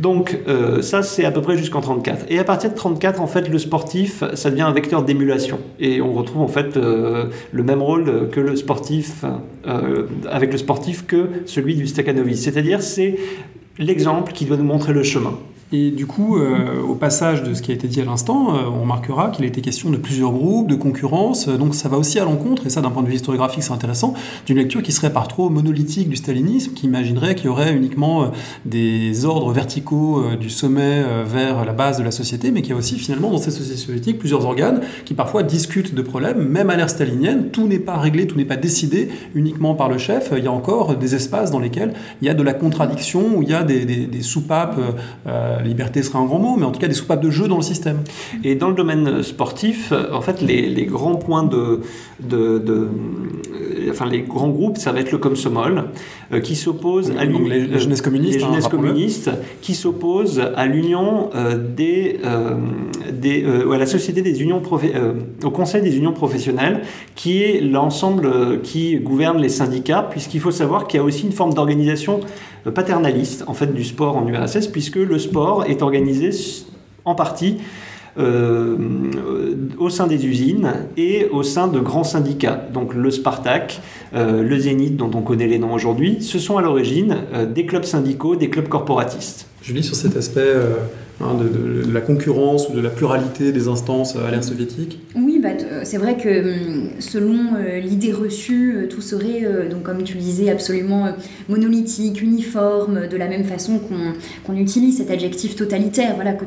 [0.00, 0.38] Donc
[0.82, 2.26] ça c'est à peu près jusqu'en 34.
[2.28, 6.00] Et à partir de 34 en fait le sportif ça devient un vecteur d'émulation et
[6.00, 9.24] on retrouve en fait le même rôle que le sportif
[10.30, 12.36] avec le sportif que celui du Stakhanovich.
[12.36, 13.16] C'est-à-dire c'est
[13.78, 15.38] l'exemple qui doit nous montrer le chemin.
[15.72, 18.68] Et du coup, euh, au passage de ce qui a été dit à l'instant, euh,
[18.72, 21.48] on remarquera qu'il a été question de plusieurs groupes, de concurrence.
[21.48, 24.14] donc ça va aussi à l'encontre, et ça d'un point de vue historiographique c'est intéressant,
[24.46, 28.22] d'une lecture qui serait par trop monolithique du stalinisme, qui imaginerait qu'il y aurait uniquement
[28.22, 28.26] euh,
[28.64, 32.76] des ordres verticaux du sommet vers la base de la société, mais qu'il y a
[32.76, 36.76] aussi finalement dans ces sociétés soviétiques plusieurs organes qui parfois discutent de problèmes, même à
[36.76, 37.50] l'ère stalinienne.
[37.50, 40.32] Tout n'est pas réglé, tout n'est pas décidé uniquement par le chef.
[40.36, 41.92] Il y a encore des espaces dans lesquels
[42.22, 44.78] il y a de la contradiction, où il y a des, des soupapes
[45.62, 47.62] liberté serait un grand mot, mais en tout cas des soupapes de jeu dans le
[47.62, 47.98] système.
[48.44, 51.80] Et dans le domaine sportif, en fait, les, grands points de,
[52.20, 52.88] de,
[53.90, 55.84] enfin les grands groupes, ça va être le Komsomol,
[56.32, 59.30] euh, qui s'oppose à l'union les, jeunesses communistes, les hein, jeunesses communistes,
[59.60, 62.56] qui s'oppose à l'union euh, des, euh,
[63.12, 64.62] des à la société des unions
[65.44, 66.82] au Conseil des unions professionnelles,
[67.14, 71.32] qui est l'ensemble qui gouverne les syndicats, puisqu'il faut savoir qu'il y a aussi une
[71.32, 72.20] forme d'organisation
[72.74, 76.30] paternaliste en fait du sport en URSS puisque le sport est organisé
[77.04, 77.60] en partie euh,
[78.18, 82.66] au sein des usines et au sein de grands syndicats.
[82.72, 83.80] Donc le Spartak,
[84.14, 87.66] euh, le Zénith, dont on connaît les noms aujourd'hui, ce sont à l'origine euh, des
[87.66, 89.46] clubs syndicaux, des clubs corporatistes.
[89.62, 90.54] Je lis sur cet aspect
[91.18, 95.48] Hein, de, la concurrence ou de la pluralité des instances à l'ère soviétique Oui, bah,
[95.82, 96.44] c'est vrai que
[96.98, 101.08] selon euh, l'idée reçue, euh, tout serait, euh, donc, comme tu le disais, absolument
[101.48, 103.80] monolithique, uniforme, de la même façon
[104.46, 106.16] qu'on utilise cet adjectif totalitaire.
[106.16, 106.44] Voilà, que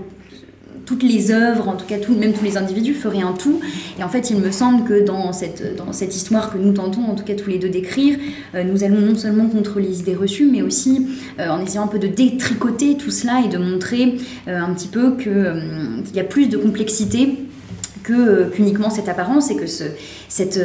[0.90, 3.60] toutes les œuvres, en tout cas même tous les individus, feraient un tout.
[4.00, 7.04] Et en fait, il me semble que dans cette, dans cette histoire que nous tentons,
[7.04, 8.18] en tout cas tous les deux décrire,
[8.56, 11.06] euh, nous allons non seulement contre les idées reçues, mais aussi
[11.40, 14.16] euh, en essayant un peu de détricoter tout cela et de montrer
[14.48, 17.36] euh, un petit peu qu'il y a plus de complexité
[18.04, 19.84] qu'uniquement cette apparence et que ce,
[20.28, 20.60] cette,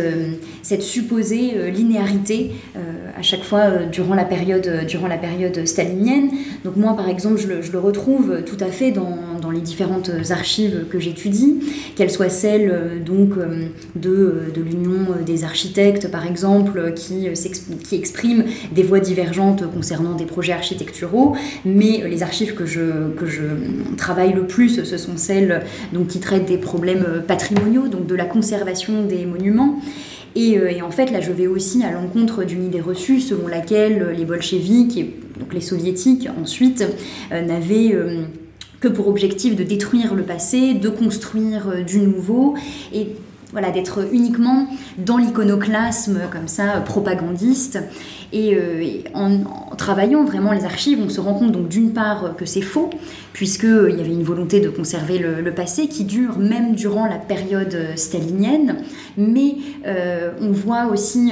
[0.62, 2.52] cette supposée linéarité
[3.18, 6.30] à chaque fois durant, la période, durant la période stalinienne.
[6.64, 9.60] Donc moi, par exemple, je le, je le retrouve tout à fait dans, dans les
[9.60, 11.60] différentes archives que j'étudie,
[11.96, 17.28] qu'elles soient celles euh, donc euh, de, euh, de l'Union des architectes par exemple, qui,
[17.82, 21.36] qui expriment des voix divergentes concernant des projets architecturaux,
[21.66, 23.42] mais les archives que je, que je
[23.98, 28.24] travaille le plus, ce sont celles donc, qui traitent des problèmes patrimoniaux, donc de la
[28.24, 29.80] conservation des monuments.
[30.36, 34.24] Et, en fait, là, je vais aussi à l'encontre d'une idée reçue selon laquelle les
[34.24, 36.84] bolcheviks et donc les soviétiques ensuite
[37.30, 37.96] n'avaient
[38.84, 42.54] que pour objectif de détruire le passé, de construire euh, du nouveau
[42.92, 43.08] et
[43.52, 44.66] voilà, d'être uniquement
[44.98, 47.78] dans l'iconoclasme comme ça propagandiste.
[48.32, 52.44] Et, euh, en, travaillant vraiment les archives, on se rend compte donc d'une part que
[52.44, 52.90] c'est faux,
[53.32, 57.76] puisqu'il y avait une volonté de conserver le, passé qui dure même durant la période
[57.96, 58.82] stalinienne,
[59.16, 59.56] mais
[59.86, 61.30] euh, on voit aussi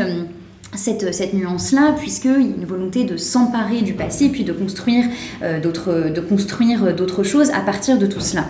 [0.74, 5.06] cette, cette nuance-là, puisqu'il y a une volonté de s'emparer du passé, puis de construire
[5.42, 8.44] euh, d'autres choses à partir de tout cela.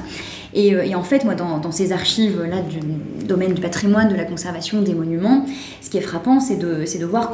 [0.56, 2.78] Euh, et, en fait, moi, dans, ces archives-là du
[3.24, 5.44] domaine du patrimoine, de la conservation des monuments,
[5.80, 7.32] ce qui est frappant, c'est de, de voir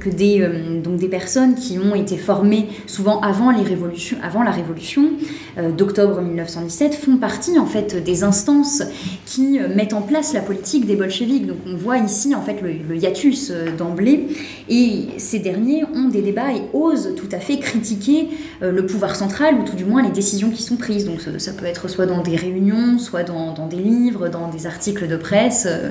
[0.00, 4.42] que des, euh, donc des personnes qui ont été formées souvent avant, les révolutions, avant
[4.42, 5.10] la Révolution
[5.51, 8.82] euh, d'octobre 1917 font partie en fait des instances
[9.26, 11.46] qui mettent en place la politique des bolcheviks.
[11.46, 14.28] Donc on voit ici en fait le, hiatus d'emblée.
[14.68, 18.28] Et ces derniers ont des débats et osent tout à fait critiquer
[18.60, 21.04] le pouvoir central ou tout du moins les décisions qui sont prises.
[21.04, 25.08] Donc ça peut être soit dans des réunions, soit dans, des livres, dans des articles
[25.08, 25.66] de presse.
[25.68, 25.90] Euh,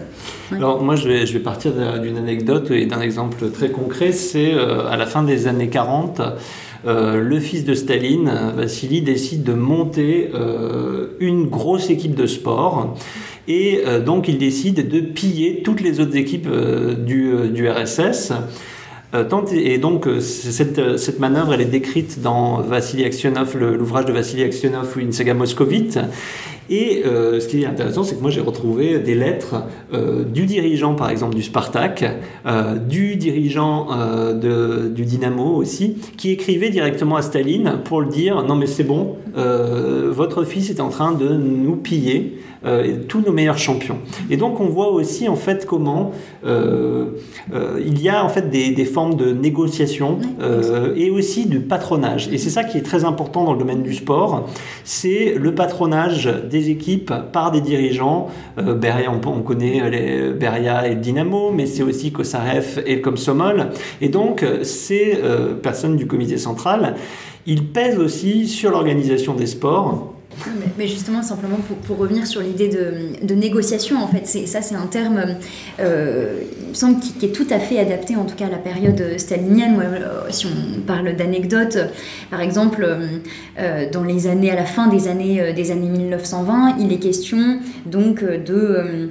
[0.51, 4.11] Alors moi je vais, je vais partir d'une anecdote et d'un exemple très concret.
[4.11, 6.31] C'est euh, à la fin des années 40, euh,
[6.85, 10.31] le fils de Staline, Vassili, décide de monter
[11.19, 12.95] une grosse équipe de sport.
[13.47, 16.49] Et donc il décide de piller toutes les autres équipes
[17.05, 18.33] du, RSS.
[19.53, 23.03] Et donc, cette, manœuvre, elle est décrite dans Vassili
[23.59, 25.99] l'ouvrage de Vassili Aksionov ou une saga moscovite.
[26.71, 29.55] Et euh, ce qui est intéressant, c'est que moi j'ai retrouvé des lettres
[29.93, 32.05] euh, du dirigeant, par exemple, du Spartak,
[32.45, 33.89] euh, du dirigeant
[34.33, 38.85] de, du Dynamo aussi, qui écrivait directement à Staline pour le dire non mais c'est
[38.85, 42.37] bon, votre fils est en train de nous piller.
[43.07, 43.97] Tous nos meilleurs champions.
[44.29, 46.11] Et donc on voit aussi en fait comment
[46.43, 50.19] il y a en fait des, des formes de négociation
[50.95, 52.29] et aussi de patronage.
[52.31, 54.47] Et c'est ça qui est très important dans le domaine du sport,
[54.83, 58.27] c'est le patronage des équipes par des dirigeants.
[58.57, 63.69] Beria, on, connaît les Beria et Dynamo, mais c'est aussi Kosarev et Komsomol.
[64.01, 65.19] Et donc, ces
[65.61, 66.95] personnes du comité central,
[67.45, 70.13] ils pèsent aussi sur l'organisation des sports
[70.77, 75.21] mais justement, simplement pour, revenir sur l'idée de, négociation, en fait, ça c'est un terme,
[75.79, 78.57] euh, il me semble, qui, est tout à fait adapté, en tout cas à la
[78.57, 79.79] période stalinienne.
[79.81, 81.77] Euh, si on parle d'anecdotes,
[82.29, 82.87] par exemple,
[83.59, 87.59] euh, dans les années, à la fin des années, des années 1920, il est question
[87.85, 89.09] donc de,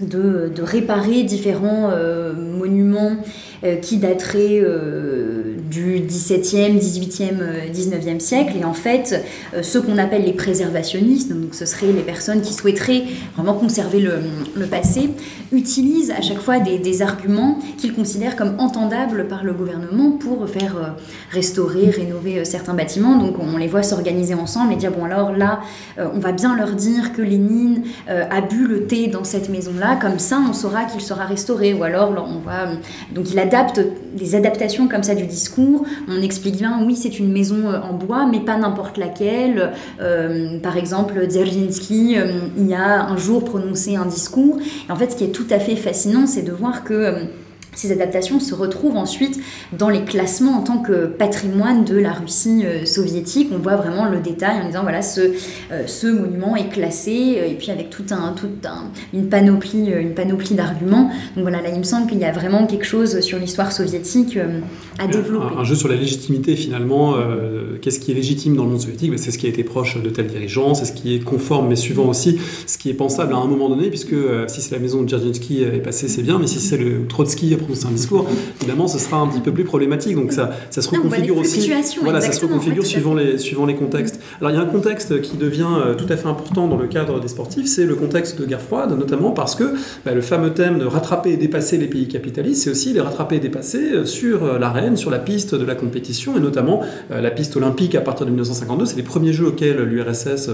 [0.00, 1.90] de, de réparer différents
[2.36, 3.16] monuments
[3.82, 4.62] qui dateraient
[5.70, 8.54] du XVIIe, XVIIIe, XIXe siècle.
[8.60, 12.52] Et en fait, euh, ceux qu'on appelle les préservationnistes, donc ce seraient les personnes qui
[12.52, 13.04] souhaiteraient
[13.34, 15.10] vraiment conserver le, passé,
[15.52, 20.76] utilisent à chaque fois des, arguments qu'ils considèrent comme entendables par le gouvernement pour faire
[20.76, 20.88] euh,
[21.30, 23.16] restaurer, rénover euh, certains bâtiments.
[23.16, 25.60] Donc on les voit s'organiser ensemble et dire, bon alors là,
[25.98, 30.18] on va bien leur dire que Lénine a bu le thé dans cette maison-là, comme
[30.18, 31.74] ça on saura qu'il sera restauré.
[31.74, 32.68] Ou alors on voit...
[33.12, 33.80] Donc il adapte
[34.14, 37.94] des adaptations comme ça du discours on explique bien, oui, c'est une maison euh, en
[37.94, 39.72] bois, mais pas n'importe laquelle.
[40.00, 44.58] Euh, par exemple, Dzerzhinsky, euh, il y a un jour prononcé un discours.
[44.88, 47.14] En fait, ce qui est tout à fait fascinant, c'est de voir que
[47.76, 49.38] ces adaptations se retrouvent ensuite
[49.78, 53.50] dans les classements en tant que patrimoine de la Russie euh, soviétique.
[53.52, 57.46] On voit vraiment le détail en disant voilà ce, euh, ce monument est classé euh,
[57.46, 61.10] et puis avec tout un, tout un, une panoplie, une panoplie d'arguments.
[61.36, 64.38] Donc voilà, là il me semble qu'il y a vraiment quelque chose sur l'histoire soviétique
[64.98, 65.54] à développer.
[65.58, 67.14] Un, jeu sur la légitimité finalement.
[67.82, 69.10] Qu'est-ce qui est légitime dans le monde soviétique?
[69.10, 71.68] Ben, C'est ce qui a été proche de tel dirigeant, c'est ce qui est conforme
[71.68, 74.14] mais suivant aussi ce qui est pensable à un moment donné, puisque
[74.48, 77.54] si c'est la maison de Dzerzhinsky est passée, c'est bien, mais si c'est le Trotsky
[77.74, 78.26] c'est un discours,
[78.60, 80.14] évidemment, ce sera un petit peu plus problématique.
[80.14, 81.70] Donc ça, ça se reconfigure aussi.
[82.02, 84.20] Voilà, ça se reconfigure suivant les, suivant les contextes.
[84.40, 86.86] Alors il y a un contexte qui devient euh, tout à fait important dans le
[86.86, 90.52] cadre des sportifs, c'est le contexte de guerre froide, notamment parce que bah, le fameux
[90.52, 94.04] thème de rattraper et dépasser les pays capitalistes, c'est aussi les rattraper et dépasser euh,
[94.04, 98.00] sur euh, l'arène, sur la piste de la compétition, et notamment la piste olympique à
[98.00, 98.86] partir de 1952.
[98.86, 100.50] C'est les premiers jeux auxquels l'URSS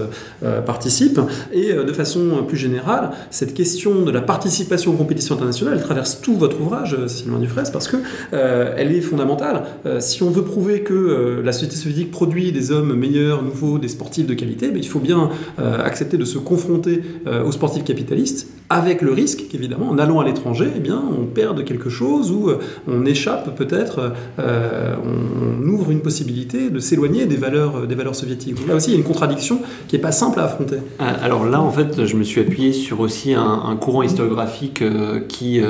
[0.65, 1.19] participe.
[1.51, 6.21] Et de façon plus générale, cette question de la participation aux compétitions internationales elle traverse
[6.21, 7.97] tout votre ouvrage, Sylvain Dufresne, parce que
[8.33, 9.63] euh, elle est fondamentale.
[9.85, 13.79] Euh, si on veut prouver que euh, la société soviétique produit des hommes meilleurs, nouveaux,
[13.79, 17.01] des sportifs de qualité, ben, il faut bien accepter de se confronter
[17.45, 21.63] aux sportifs capitalistes, avec le risque qu'évidemment, en allant à l'étranger, eh bien, on perde
[21.63, 22.51] quelque chose ou
[22.87, 28.55] on échappe peut-être, on, ouvre une possibilité de s'éloigner des valeurs, des valeurs soviétiques.
[28.55, 30.77] Donc là aussi, il y a une contradiction qui n'est pas simple à affronter.
[30.99, 34.83] Alors là, en fait, je me suis appuyé sur aussi un, courant historiographique
[35.27, 35.61] qui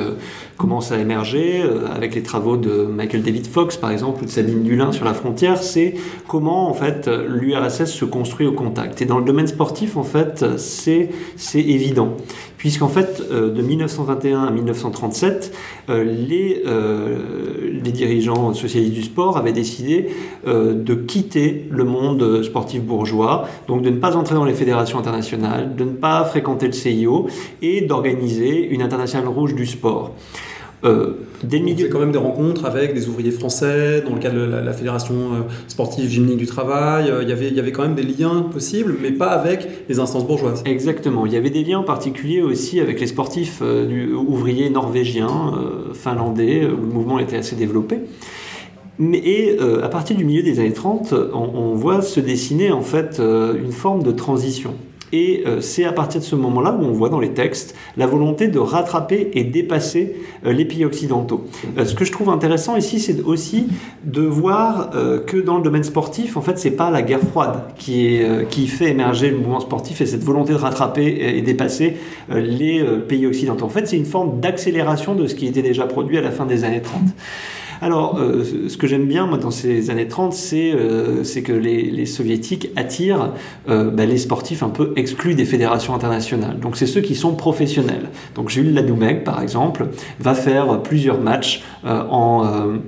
[0.56, 4.30] commence à émerger euh, avec les travaux de Michael David Fox par exemple ou de
[4.30, 5.94] Sabine Dulin sur la frontière, c'est
[6.28, 9.02] comment en fait l'URSS se construit au contact.
[9.02, 11.10] Et dans le domaine sportif en fait c'est
[11.54, 12.16] évident
[12.64, 15.54] puisqu'en fait euh, de 1921 à 1937
[15.90, 20.08] euh, les les dirigeants socialistes du sport avaient décidé
[20.46, 25.76] de quitter le monde sportif bourgeois, donc de ne pas entrer dans les fédérations internationales,
[25.76, 27.26] de ne pas fréquenter le CIO
[27.60, 30.12] et d'organiser une internationale rouge du sport.
[30.84, 31.12] Euh,
[31.42, 31.88] dès le milieu.
[31.88, 35.38] quand même des rencontres avec des ouvriers français, dans le cadre de la, Fédération euh,
[35.66, 37.10] sportive gymnique du travail.
[37.10, 39.66] Euh, il y avait, il y avait quand même des liens possibles, mais pas avec
[39.88, 40.62] les instances bourgeoises.
[40.66, 41.24] Exactement.
[41.24, 45.54] Il y avait des liens particuliers aussi avec les sportifs du, ouvriers norvégiens,
[45.94, 48.00] finlandais, où le mouvement était assez développé.
[48.98, 52.82] Mais, et à partir du milieu des années 30, on, on voit se dessiner en
[52.82, 54.74] fait une forme de transition.
[55.14, 58.04] Et euh, c'est à partir de ce moment-là où on voit dans les textes la
[58.04, 61.44] volonté de rattraper et dépasser euh, les pays occidentaux.
[61.78, 63.68] Euh, ce que je trouve intéressant ici, c'est aussi
[64.02, 64.90] de voir
[65.26, 68.18] que dans le domaine sportif, en fait, c'est pas la guerre froide qui,
[68.66, 71.96] fait émerger le mouvement sportif et cette volonté de rattraper et dépasser
[72.28, 73.66] les pays occidentaux.
[73.66, 76.46] En fait, c'est une forme d'accélération de ce qui était déjà produit à la fin
[76.46, 77.02] des années 30.
[77.84, 82.06] Alors, euh, ce que j'aime bien, moi, dans ces années 30, c'est euh, que les,
[82.06, 83.34] soviétiques attirent
[83.68, 86.58] euh, bah, les sportifs un peu exclus des fédérations internationales.
[86.58, 88.08] Donc, c'est ceux qui sont professionnels.
[88.36, 92.78] Donc, Jules Ladoumec, par exemple, va faire plusieurs matchs en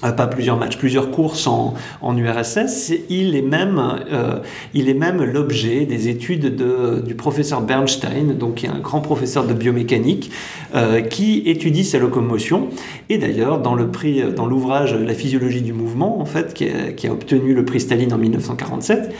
[0.00, 3.80] pas plusieurs matchs, plusieurs courses en, en URSS, il est même,
[4.12, 4.38] euh,
[4.74, 9.00] il est même l'objet des études de, du professeur Bernstein, donc qui est un grand
[9.00, 10.30] professeur de biomécanique,
[10.74, 12.68] euh, qui étudie sa locomotion.
[13.08, 17.12] Et d'ailleurs, dans le prix, dans l'ouvrage La physiologie du mouvement, en fait, qui a
[17.12, 19.14] obtenu le prix Staline en 1947,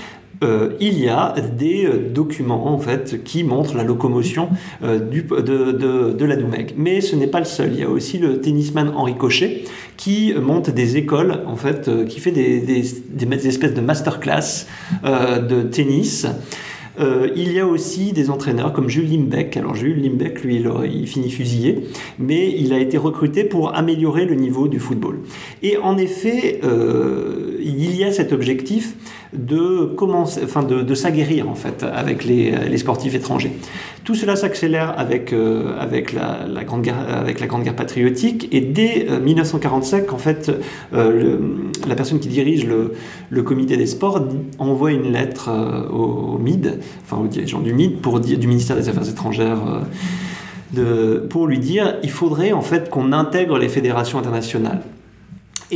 [0.44, 4.50] euh, il y a des euh, documents en fait qui montrent la locomotion
[4.82, 6.74] euh, de, la Doumec.
[6.76, 7.72] Mais ce n'est pas le seul.
[7.72, 9.64] Il y a aussi le tennisman Henri Cochet
[9.96, 14.66] qui monte des écoles en fait, qui fait des espèces de masterclass
[15.04, 16.26] de tennis.
[16.98, 19.56] il y a aussi des entraîneurs comme Jules Limbeck.
[19.56, 21.86] Alors Jules Limbeck, lui, il, finit fusillé,
[22.18, 25.20] mais il a été recruté pour améliorer le niveau du football.
[25.62, 26.60] Et en effet,
[27.60, 28.96] il y a cet objectif
[29.34, 33.52] de, commencer, de, s'aguerrir en fait avec les, sportifs étrangers.
[34.04, 38.60] Tout cela s'accélère avec, euh, avec, la, grande guerre, avec la Grande Guerre patriotique et
[38.60, 40.52] dès 1945, euh, en fait,
[40.92, 41.38] euh,
[41.88, 44.26] la personne qui dirige le, comité des sports
[44.58, 45.50] envoie une lettre
[45.92, 48.00] au, MID, enfin aux dirigeants du MID,
[48.38, 49.58] du ministère des Affaires étrangères.
[51.30, 54.80] Pour lui dire il faudrait en fait qu'on intègre les fédérations internationales.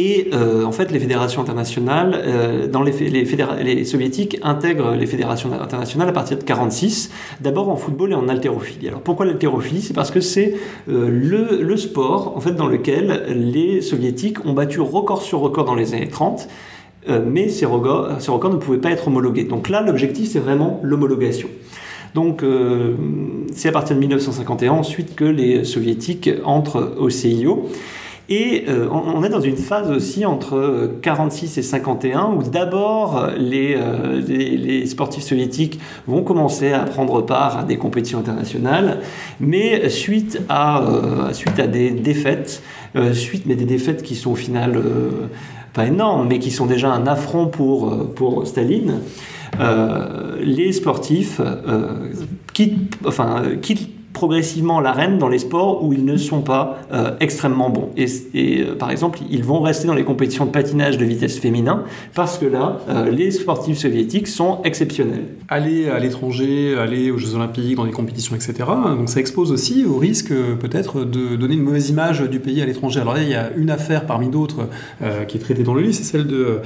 [0.00, 6.08] Et euh, en fait, les fédérations internationales, euh, dans les, soviétiques intègrent les fédérations internationales
[6.08, 8.86] à partir de 1946, d'abord en football et en haltérophilie.
[8.86, 9.82] Alors pourquoi l'haltérophilie?
[9.82, 10.54] C'est parce que c'est
[10.88, 15.64] euh, le, le, sport en fait, dans lequel les soviétiques ont battu record sur record
[15.64, 16.48] dans les années 30,
[17.26, 19.44] mais ces records, ces records ne pouvaient pas être homologués.
[19.44, 21.48] Donc là, l'objectif, c'est vraiment l'homologation.
[22.14, 22.44] Donc
[23.54, 27.70] c'est à partir de 1951 ensuite que les soviétiques entrent au CIO.
[28.30, 33.74] Et euh, on, est dans une phase aussi entre 46 et 51 où d'abord les,
[33.74, 39.00] euh, les, sportifs soviétiques vont commencer à prendre part à des compétitions internationales,
[39.40, 42.62] mais suite à, euh, suite à des défaites,
[43.12, 44.82] suite, mais des défaites qui sont au final
[45.72, 49.00] pas énormes, mais qui sont déjà un affront pour, pour Staline,
[50.40, 51.40] les sportifs
[52.52, 57.70] quittent, enfin, quittent progressivement l'arène dans les sports où ils ne sont pas euh, extrêmement
[57.70, 57.90] bons.
[57.96, 61.84] Et, euh, par exemple, ils vont rester dans les compétitions de patinage de vitesse féminin
[62.16, 65.26] parce que là, euh, les sportifs soviétiques sont exceptionnels.
[65.48, 68.54] Aller à l'étranger, aller aux Jeux Olympiques, dans des compétitions, etc.
[68.96, 72.66] Donc ça expose aussi au risque peut-être de donner une mauvaise image du pays à
[72.66, 72.98] l'étranger.
[73.00, 74.68] Alors là, il y a une affaire parmi d'autres
[75.28, 76.60] qui est traitée dans le livre, c'est celle de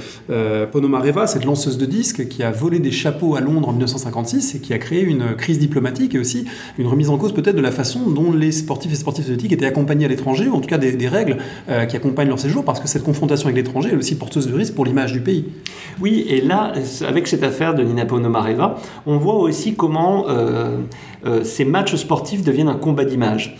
[0.71, 4.59] Ponomareva, cette lanceuse de disques qui a volé des chapeaux à Londres en 1956 et
[4.59, 6.45] qui a créé une crise diplomatique et aussi
[6.77, 9.51] une remise en cause peut peut-être de la façon dont les sportifs et sportifs soviétiques
[9.51, 11.37] étaient accompagnés à l'étranger, ou en tout cas des, règles
[11.69, 14.55] euh, qui accompagnent leur séjour, parce que cette confrontation avec l'étranger est aussi porteuse de
[14.55, 15.45] risque pour l'image du pays.
[16.01, 16.73] Oui, et là,
[17.07, 20.77] avec cette affaire de Nina Ponomareva, on voit aussi comment euh,
[21.25, 23.57] euh, ces matchs sportifs deviennent un combat d'image.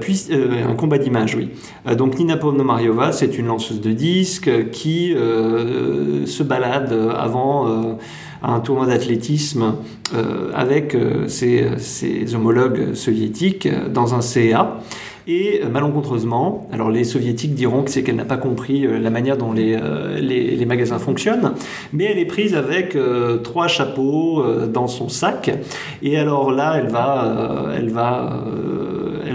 [0.00, 1.50] puis, un combat d'image, oui.
[1.96, 7.98] donc Nina Ponomariova, c'est une lanceuse de disques qui se balade avant
[8.44, 9.74] un tournoi d'athlétisme
[10.14, 14.80] euh, avec euh, ses, homologues soviétiques dans un CA.
[15.26, 19.38] Et euh, malencontreusement, alors les soviétiques diront que c'est qu'elle n'a pas compris la manière
[19.38, 19.78] dont les,
[20.20, 21.52] les, magasins fonctionnent,
[21.92, 22.96] mais elle est prise avec
[23.42, 25.50] trois chapeaux dans son sac.
[26.02, 28.44] Et alors là, elle va, elle va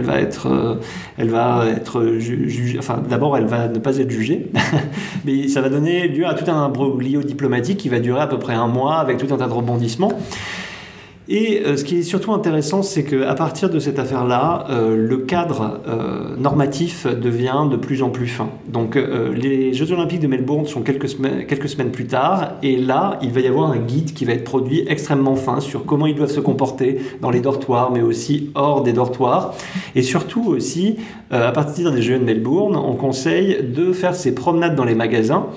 [0.09, 0.75] va être, euh,
[1.17, 2.77] elle va être jugée.
[2.79, 4.47] Enfin, d'abord, elle va ne pas être jugée,
[5.25, 8.39] mais ça va donner lieu à tout un imbroglio diplomatique qui va durer à peu
[8.39, 10.13] près un mois avec tout un tas de rebondissements.
[11.31, 15.17] Et euh, ce qui est surtout intéressant, c'est qu'à partir de cette affaire-là, euh, le
[15.17, 18.49] cadre euh, normatif devient de plus en plus fin.
[18.67, 18.97] Donc
[19.35, 21.07] les Jeux olympiques de Melbourne sont quelques
[21.47, 24.43] quelques semaines plus tard, et là, il va y avoir un guide qui va être
[24.43, 28.81] produit extrêmement fin sur comment ils doivent se comporter dans les dortoirs, mais aussi hors
[28.81, 29.53] des dortoirs.
[29.95, 30.97] Et surtout aussi,
[31.29, 35.47] à partir des Jeux de Melbourne, on conseille de faire ses promenades dans les magasins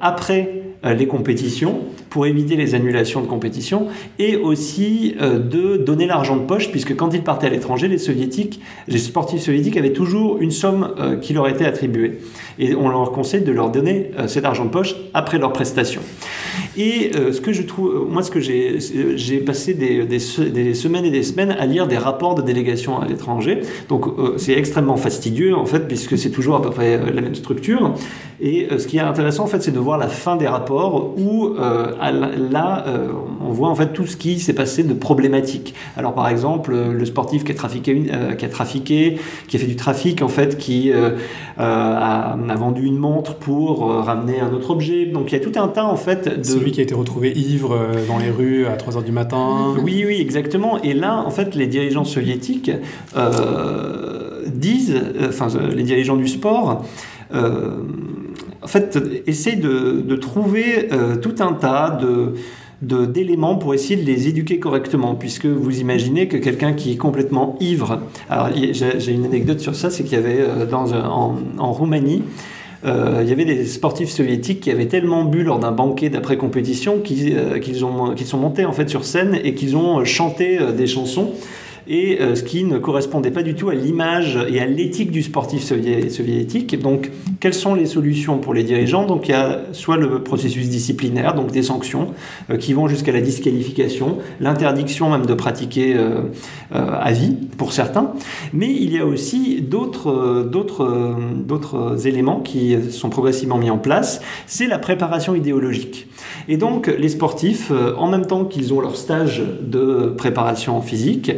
[0.00, 1.80] après les compétitions
[2.10, 3.86] pour éviter les annulations de compétition
[4.18, 7.98] et aussi euh, de donner l'argent de poche puisque quand ils partaient à l'étranger, les
[7.98, 12.20] soviétiques, les sportifs soviétiques avaient toujours une somme euh, qui leur était attribuée
[12.58, 16.00] et on leur conseille de leur donner euh, cet argent de poche après leur prestation.
[16.78, 18.78] Et ce que je trouve, moi ce que j'ai,
[19.16, 23.60] j'ai passé des, semaines et des semaines à lire des rapports de délégation à l'étranger.
[23.88, 24.04] Donc
[24.36, 27.94] c'est extrêmement fastidieux en fait puisque c'est toujours à peu près la même structure.
[28.40, 31.54] Et ce qui est intéressant en fait, c'est de voir la fin des rapports où
[32.00, 33.08] là, euh,
[33.40, 35.74] on voit en fait tout ce qui s'est passé de problématique.
[35.96, 39.18] Alors par exemple, le sportif qui a trafiqué, euh, qui a trafiqué,
[39.48, 41.10] qui a fait du trafic en fait, qui euh,
[41.58, 45.06] a, vendu une montre pour ramener un autre objet.
[45.06, 47.32] Donc il y a tout un tas en fait de celui qui a été retrouvé
[47.32, 47.78] ivre
[48.08, 49.74] dans les rues à 3 heures du matin.
[49.86, 50.82] Oui, oui, exactement.
[50.82, 52.70] Et là, en fait, les dirigeants soviétiques
[54.46, 56.82] disent, enfin les dirigeants du sport
[58.66, 58.98] en fait,
[59.28, 62.00] essaye de, trouver euh, tout un tas
[62.82, 67.56] d'éléments pour essayer de les éduquer correctement, puisque vous imaginez que quelqu'un qui est complètement
[67.60, 72.24] ivre, alors j'ai une anecdote sur ça, c'est qu'il y avait euh, en, Roumanie,
[72.84, 76.98] euh, il y avait des sportifs soviétiques qui avaient tellement bu lors d'un banquet d'après-compétition
[76.98, 81.34] qu'ils qu'ils sont montés en fait sur scène et qu'ils ont chanté des chansons
[81.88, 85.62] et ce qui ne correspondait pas du tout à l'image et à l'éthique du sportif
[85.62, 86.80] soviétique.
[86.80, 87.10] Donc
[87.40, 89.06] quelles sont les solutions pour les dirigeants?
[89.06, 92.08] Donc il y a soit le processus disciplinaire, donc des sanctions
[92.58, 95.96] qui vont jusqu'à la disqualification, l'interdiction même de pratiquer
[96.72, 98.12] à vie pour certains,
[98.52, 100.96] mais il y a aussi d'autres
[102.06, 104.20] éléments qui sont progressivement mis en place.
[104.46, 106.08] C'est la préparation idéologique.
[106.48, 111.32] Et donc les sportifs, en même temps qu'ils ont leur stage de préparation physique,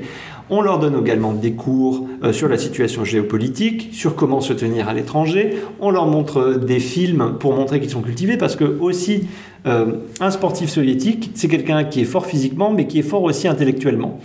[0.51, 4.89] on leur donne également des cours euh, sur la situation géopolitique, sur comment se tenir
[4.89, 5.59] à l'étranger.
[5.81, 9.29] On leur montre des films pour montrer qu'ils sont cultivés, parce que aussi
[9.67, 13.49] euh, un sportif soviétique, c'est quelqu'un qui est fort physiquement, mais qui est fort aussi
[13.49, 14.21] intellectuellement.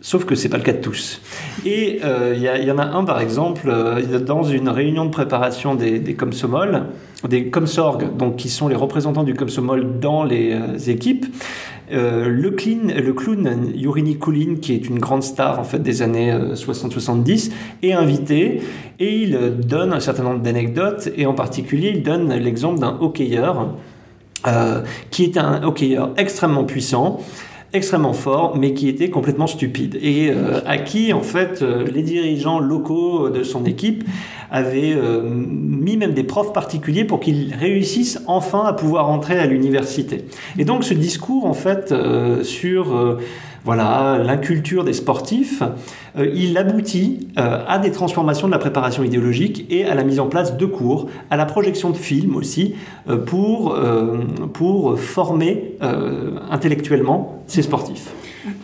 [0.00, 1.20] Sauf que c'est pas le cas de tous.
[1.66, 3.70] Et euh, il y, en a un par exemple
[4.26, 6.16] dans une réunion de préparation des, des
[7.28, 8.04] des Komsorg,
[8.38, 11.26] qui sont les représentants du Komsomol dans les équipes.
[11.92, 17.52] Euh, le, clown Yurini Kulin, qui est une grande star en des années 60-70, euh,
[17.82, 18.62] est invité
[18.98, 23.74] et il donne un certain nombre d'anecdotes et en particulier il donne l'exemple d'un hockeyeur
[24.46, 27.20] euh, qui est un hockeyeur extrêmement puissant
[27.74, 30.32] extrêmement fort, mais qui était complètement stupide et
[30.66, 34.04] à qui en fait les dirigeants locaux de son équipe
[34.54, 39.46] avait euh, mis même des profs particuliers pour qu'ils réussissent enfin à pouvoir entrer à
[39.46, 40.24] l'université.
[40.58, 43.18] Et donc ce discours en fait euh, sur euh,
[43.64, 45.62] voilà l'inculture des sportifs,
[46.16, 50.56] il aboutit à des transformations de la préparation idéologique et à la mise en place
[50.56, 52.74] de cours, à la projection de films aussi
[53.26, 53.76] pour,
[54.52, 55.76] pour former
[56.50, 58.12] intellectuellement ces sportifs.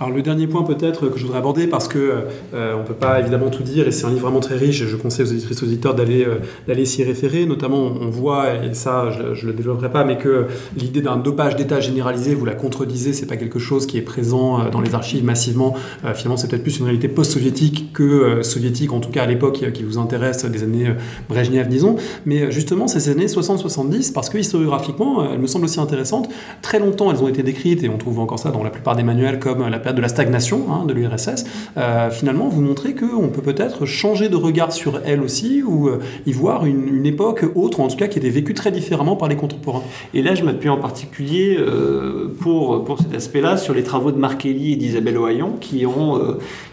[0.00, 2.22] Alors le dernier point peut-être que je voudrais aborder parce que
[2.54, 4.86] euh, on peut pas évidemment tout dire et c'est un livre vraiment très riche et
[4.86, 6.36] je conseille aux éditrices aux auditeurs d'aller euh,
[6.66, 7.44] d'aller s'y référer.
[7.44, 11.54] Notamment on voit et ça je, ne le développerai pas mais que l'idée d'un dopage
[11.54, 14.94] d'État généralisé vous la contredisez c'est pas quelque chose qui est présent euh, dans les
[14.94, 15.74] archives massivement.
[16.14, 19.82] finalement c'est peut-être plus une réalité post-soviétique que soviétique en tout cas à l'époque qui
[19.82, 20.94] vous intéresse des années
[21.28, 21.96] Brejnev disons.
[22.24, 26.30] Mais justement ces années 60-70 parce que historiographiquement elles me semblent aussi intéressantes.
[26.62, 29.02] Très longtemps elles ont été décrites et on trouve encore ça dans la plupart des
[29.02, 31.44] manuels comme la de la stagnation hein, de l'URSS,
[31.76, 36.00] euh, finalement vous montrez qu'on peut peut-être changer de regard sur elle aussi ou euh,
[36.26, 39.36] y voir une, époque autre, en tout cas qui était vécue très différemment par les
[39.36, 39.82] contemporains.
[40.12, 44.18] Et là, je m'appuie en particulier euh, pour, pour cet aspect-là sur les travaux de
[44.18, 46.20] Marc Kelly et d'Isabelle Ohaillon qui ont,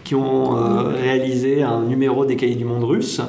[0.04, 0.50] qui ont
[1.02, 3.20] réalisé un numéro des cahiers du monde russe.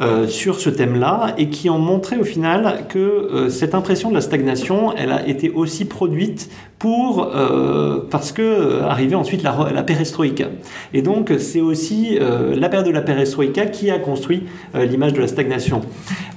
[0.00, 4.14] Euh, sur ce thème-là et qui ont montré au final que euh, cette impression de
[4.14, 9.82] la stagnation, elle a été aussi produite pour euh, parce que arrivait ensuite la, la
[9.82, 10.46] perestroïka.
[10.94, 15.28] Et donc c'est aussi la période de la perestroïka qui a construit l'image de la
[15.28, 15.82] stagnation.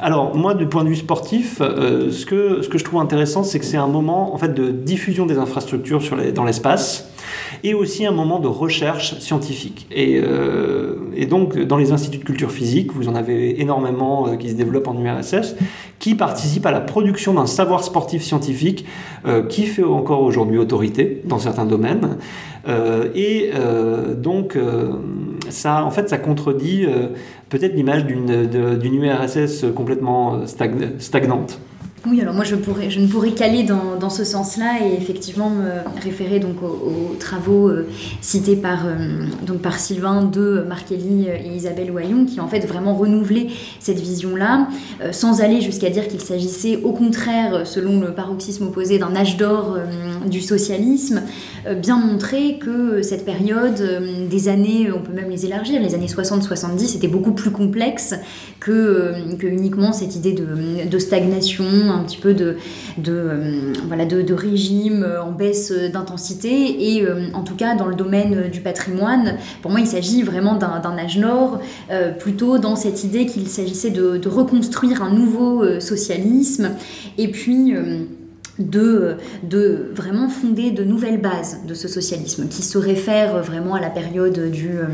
[0.02, 3.58] Alors moi, du point de vue sportif, ce que ce que je trouve intéressant, c'est
[3.58, 7.10] que c'est un moment en fait de diffusion des infrastructures sur les, dans l'espace
[7.64, 9.88] et aussi un moment de recherche scientifique.
[9.92, 14.36] Et, euh, et, donc, dans les instituts de culture physique, vous en avez énormément euh,
[14.36, 15.56] qui se développent en URSS,
[16.00, 18.86] qui participent à la production d'un savoir sportif scientifique
[19.26, 22.18] euh, qui fait encore aujourd'hui autorité dans certains domaines.
[23.16, 23.52] et
[24.18, 24.58] donc,
[25.50, 26.86] ça, en fait, ça contredit
[27.50, 31.60] peut-être l'image d'une URSS complètement stagnante.
[32.08, 35.70] Oui, alors moi je, ne pourrais qu'aller dans, ce sens-là et effectivement me
[36.04, 37.88] référer donc aux, travaux euh,
[38.22, 43.50] cités par, euh, par Sylvain de Markelly et Isabelle Oyon qui en fait vraiment renouvelé
[43.80, 44.68] cette vision-là
[45.02, 49.38] euh, sans aller jusqu'à dire qu'il s'agissait au contraire, selon le paroxysme opposé, d'un âge
[49.38, 49.78] d'or
[50.30, 51.22] du socialisme,
[51.82, 53.82] bien montrer que cette période
[54.30, 58.16] des années, on peut même les élargir, les années 60-70 était beaucoup plus complexe
[58.60, 62.58] que, que uniquement cette idée de, stagnation un petit peu de,
[63.08, 66.96] euh, voilà, de, régime euh, en baisse d'intensité.
[66.96, 70.56] Et euh, en tout cas, dans le domaine du patrimoine, pour moi, il s'agit vraiment
[70.56, 71.60] d'un âge nord,
[72.20, 76.72] plutôt dans cette idée qu'il s'agissait de, reconstruire un nouveau socialisme.
[77.18, 77.74] Et puis
[78.60, 83.82] de, de vraiment fonder de nouvelles bases de ce socialisme qui se réfèrent vraiment à
[83.82, 84.86] la période du, euh,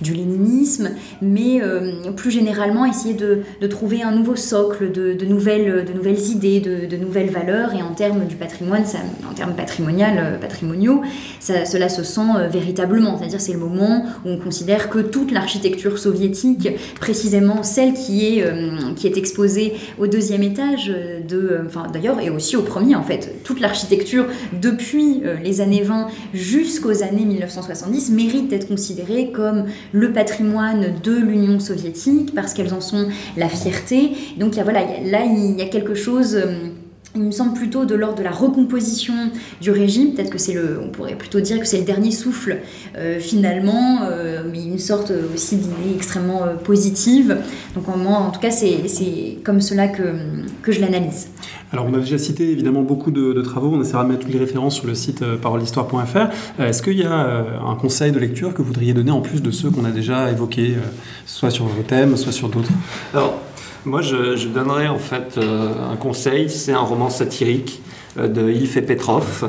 [0.00, 0.90] du léninisme,
[1.22, 5.92] mais euh, plus généralement essayer de, de, trouver un nouveau socle de, de, nouvelles, de
[5.92, 8.84] nouvelles idées, de, nouvelles valeurs, et en termes du patrimoine,
[9.30, 11.02] en termes patrimonial, euh, patrimoniaux,
[11.40, 16.68] cela se sent véritablement, c'est-à-dire c'est le moment où on considère que toute l'architecture soviétique,
[17.00, 18.44] précisément celle qui est,
[18.96, 20.92] qui est exposée au deuxième étage,
[21.28, 23.42] de, enfin d'ailleurs, et aussi au premier, en fait.
[23.44, 24.26] Toute l'architecture
[24.60, 31.16] depuis euh, les années 20 jusqu'aux années 1970 mérite d'être considérée comme le patrimoine de
[31.16, 34.12] l'Union soviétique parce qu'elles en sont la fierté.
[34.38, 36.34] Donc voilà, là il y a quelque chose...
[36.36, 36.68] Euh,
[37.14, 39.14] il me semble plutôt de l'ordre de la recomposition
[39.62, 40.12] du régime.
[40.12, 42.58] Peut-être que c'est le, on pourrait plutôt dire que c'est le dernier souffle
[42.94, 44.00] euh, finalement,
[44.52, 47.38] mais une sorte aussi d'idée extrêmement positive.
[47.74, 50.02] Donc en, en tout cas, c'est comme cela que,
[50.60, 51.28] que je l'analyse.
[51.72, 54.38] Alors on a déjà cité évidemment beaucoup de, travaux, on essaiera de mettre toutes les
[54.38, 56.62] références sur le site parolehistoire.fr.
[56.62, 59.50] Est-ce qu'il y a un conseil de lecture que vous voudriez donner en plus de
[59.50, 60.76] ceux qu'on a déjà évoqués,
[61.24, 62.70] soit sur vos thèmes, soit sur d'autres?
[63.12, 63.34] Alors
[63.86, 66.50] moi, je, donnerais en fait euh, un conseil.
[66.50, 67.80] C'est un roman satirique
[68.18, 69.48] euh, de Ilf et Petrov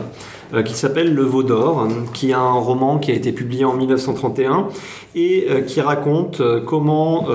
[0.53, 3.73] euh, qui s'appelle Le Veau d'Or, qui est un roman qui a été publié en
[3.73, 4.67] 1931
[5.15, 7.25] et qui raconte comment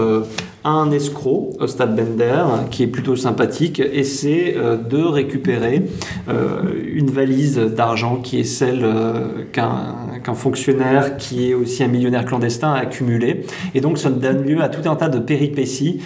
[0.64, 5.82] un escroc, Ostad Bender, qui est plutôt sympathique, essaie euh, de récupérer
[6.28, 12.24] euh, une valise d'argent qui est celle euh, qu'un fonctionnaire qui est aussi un millionnaire
[12.24, 13.44] clandestin a accumulé.
[13.74, 16.00] Et donc ça donne lieu à tout un tas de péripéties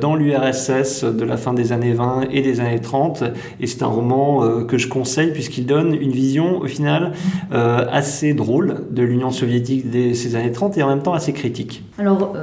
[0.00, 3.24] dans l'URSS de la fin des années 20 et des années 30.
[3.60, 7.12] Et c'est un roman que je conseille puisqu'il donne une vision au final
[7.50, 11.82] assez drôle de l'Union soviétique de ces années 30 et en même temps assez critique.
[11.98, 12.34] Alors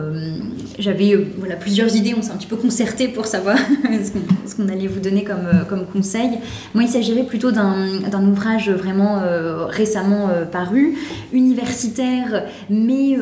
[0.79, 3.57] j'avais voilà, plusieurs idées, on s'est un petit peu concerté pour savoir
[4.45, 6.29] ce qu'on allait vous donner comme, euh, comme conseil.
[6.73, 10.95] Moi, il s'agirait plutôt d'un ouvrage vraiment euh, récemment euh, paru,
[11.33, 13.17] universitaire, mais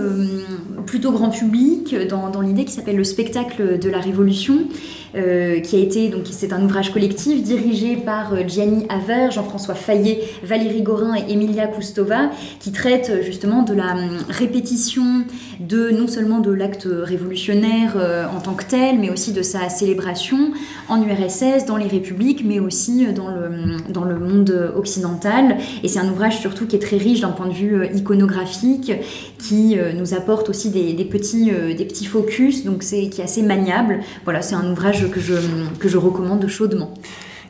[0.85, 4.67] plutôt grand public, dans, dans l'idée qui s'appelle Le spectacle de la Révolution.
[5.15, 9.73] Euh, qui a été, donc c'est un ouvrage collectif dirigé par euh, Gianni Haver, Jean-François
[9.73, 12.29] Fayet, Valérie Gorin et Emilia Kustova,
[12.59, 15.23] qui traite euh, justement de la hum, répétition
[15.61, 20.51] de non seulement de l'acte révolutionnaire en tant que tel, mais aussi de sa célébration
[20.89, 25.57] en URSS, dans les républiques, mais aussi dans le, dans le monde occidental.
[25.83, 28.91] Et c'est un ouvrage surtout qui est très riche d'un point de vue iconographique,
[29.39, 33.43] qui nous apporte aussi des, des petits, des petits focus, donc c'est qui est assez
[33.43, 33.99] maniable.
[34.23, 35.35] Voilà, c'est un ouvrage que je,
[35.79, 36.93] que je recommande chaudement.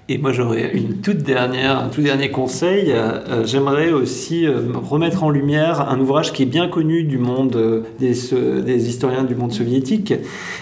[0.10, 2.94] Et moi, j'aurais une toute dernière, un tout dernier conseil.
[2.94, 7.18] Euh, euh, j'aimerais aussi euh, remettre en lumière un ouvrage qui est bien connu du
[7.18, 8.14] monde des,
[8.66, 10.14] des, historiens du monde soviétique,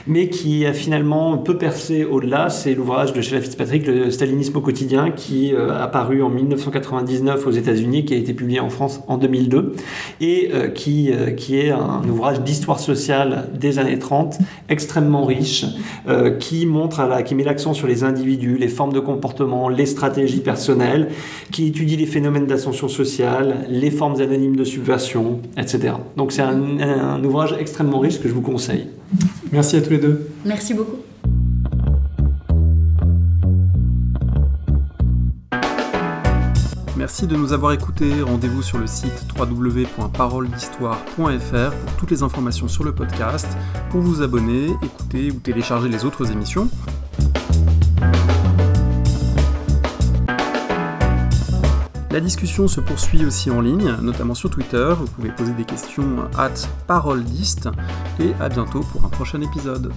[0.08, 2.50] mais qui a finalement peu percé au-delà.
[2.50, 7.52] C'est l'ouvrage de Sheila Fitzpatrick, Le Stalinisme au quotidien, qui a paru en 1999 aux
[7.52, 9.76] États-Unis, qui a été publié en France en 2002,
[10.22, 14.40] et qui, qui est un ouvrage d'histoire sociale des années 30,
[14.70, 15.66] extrêmement riche,
[16.40, 19.35] qui montre, qui met l'accent sur les individus, les formes de comportement
[19.70, 21.10] les stratégies personnelles,
[21.52, 25.96] qui étudie les phénomènes d'ascension sociale, les formes anonymes de subversion, etc.
[26.18, 28.88] Donc c'est un, un ouvrage extrêmement riche que je vous conseille.
[29.52, 30.30] Merci à tous les deux.
[30.46, 30.98] Merci beaucoup.
[37.06, 38.24] Merci de nous avoir écoutés.
[38.24, 43.46] Rendez-vous sur le site www.paroledhistoire.fr pour toutes les informations sur le podcast,
[43.92, 46.68] pour vous abonner, écouter ou télécharger les autres émissions.
[52.16, 54.94] La discussion se poursuit aussi en ligne, notamment sur Twitter.
[54.98, 56.54] Vous pouvez poser des questions at
[56.88, 57.68] paroledist
[58.22, 59.92] et à bientôt pour un prochain épisode.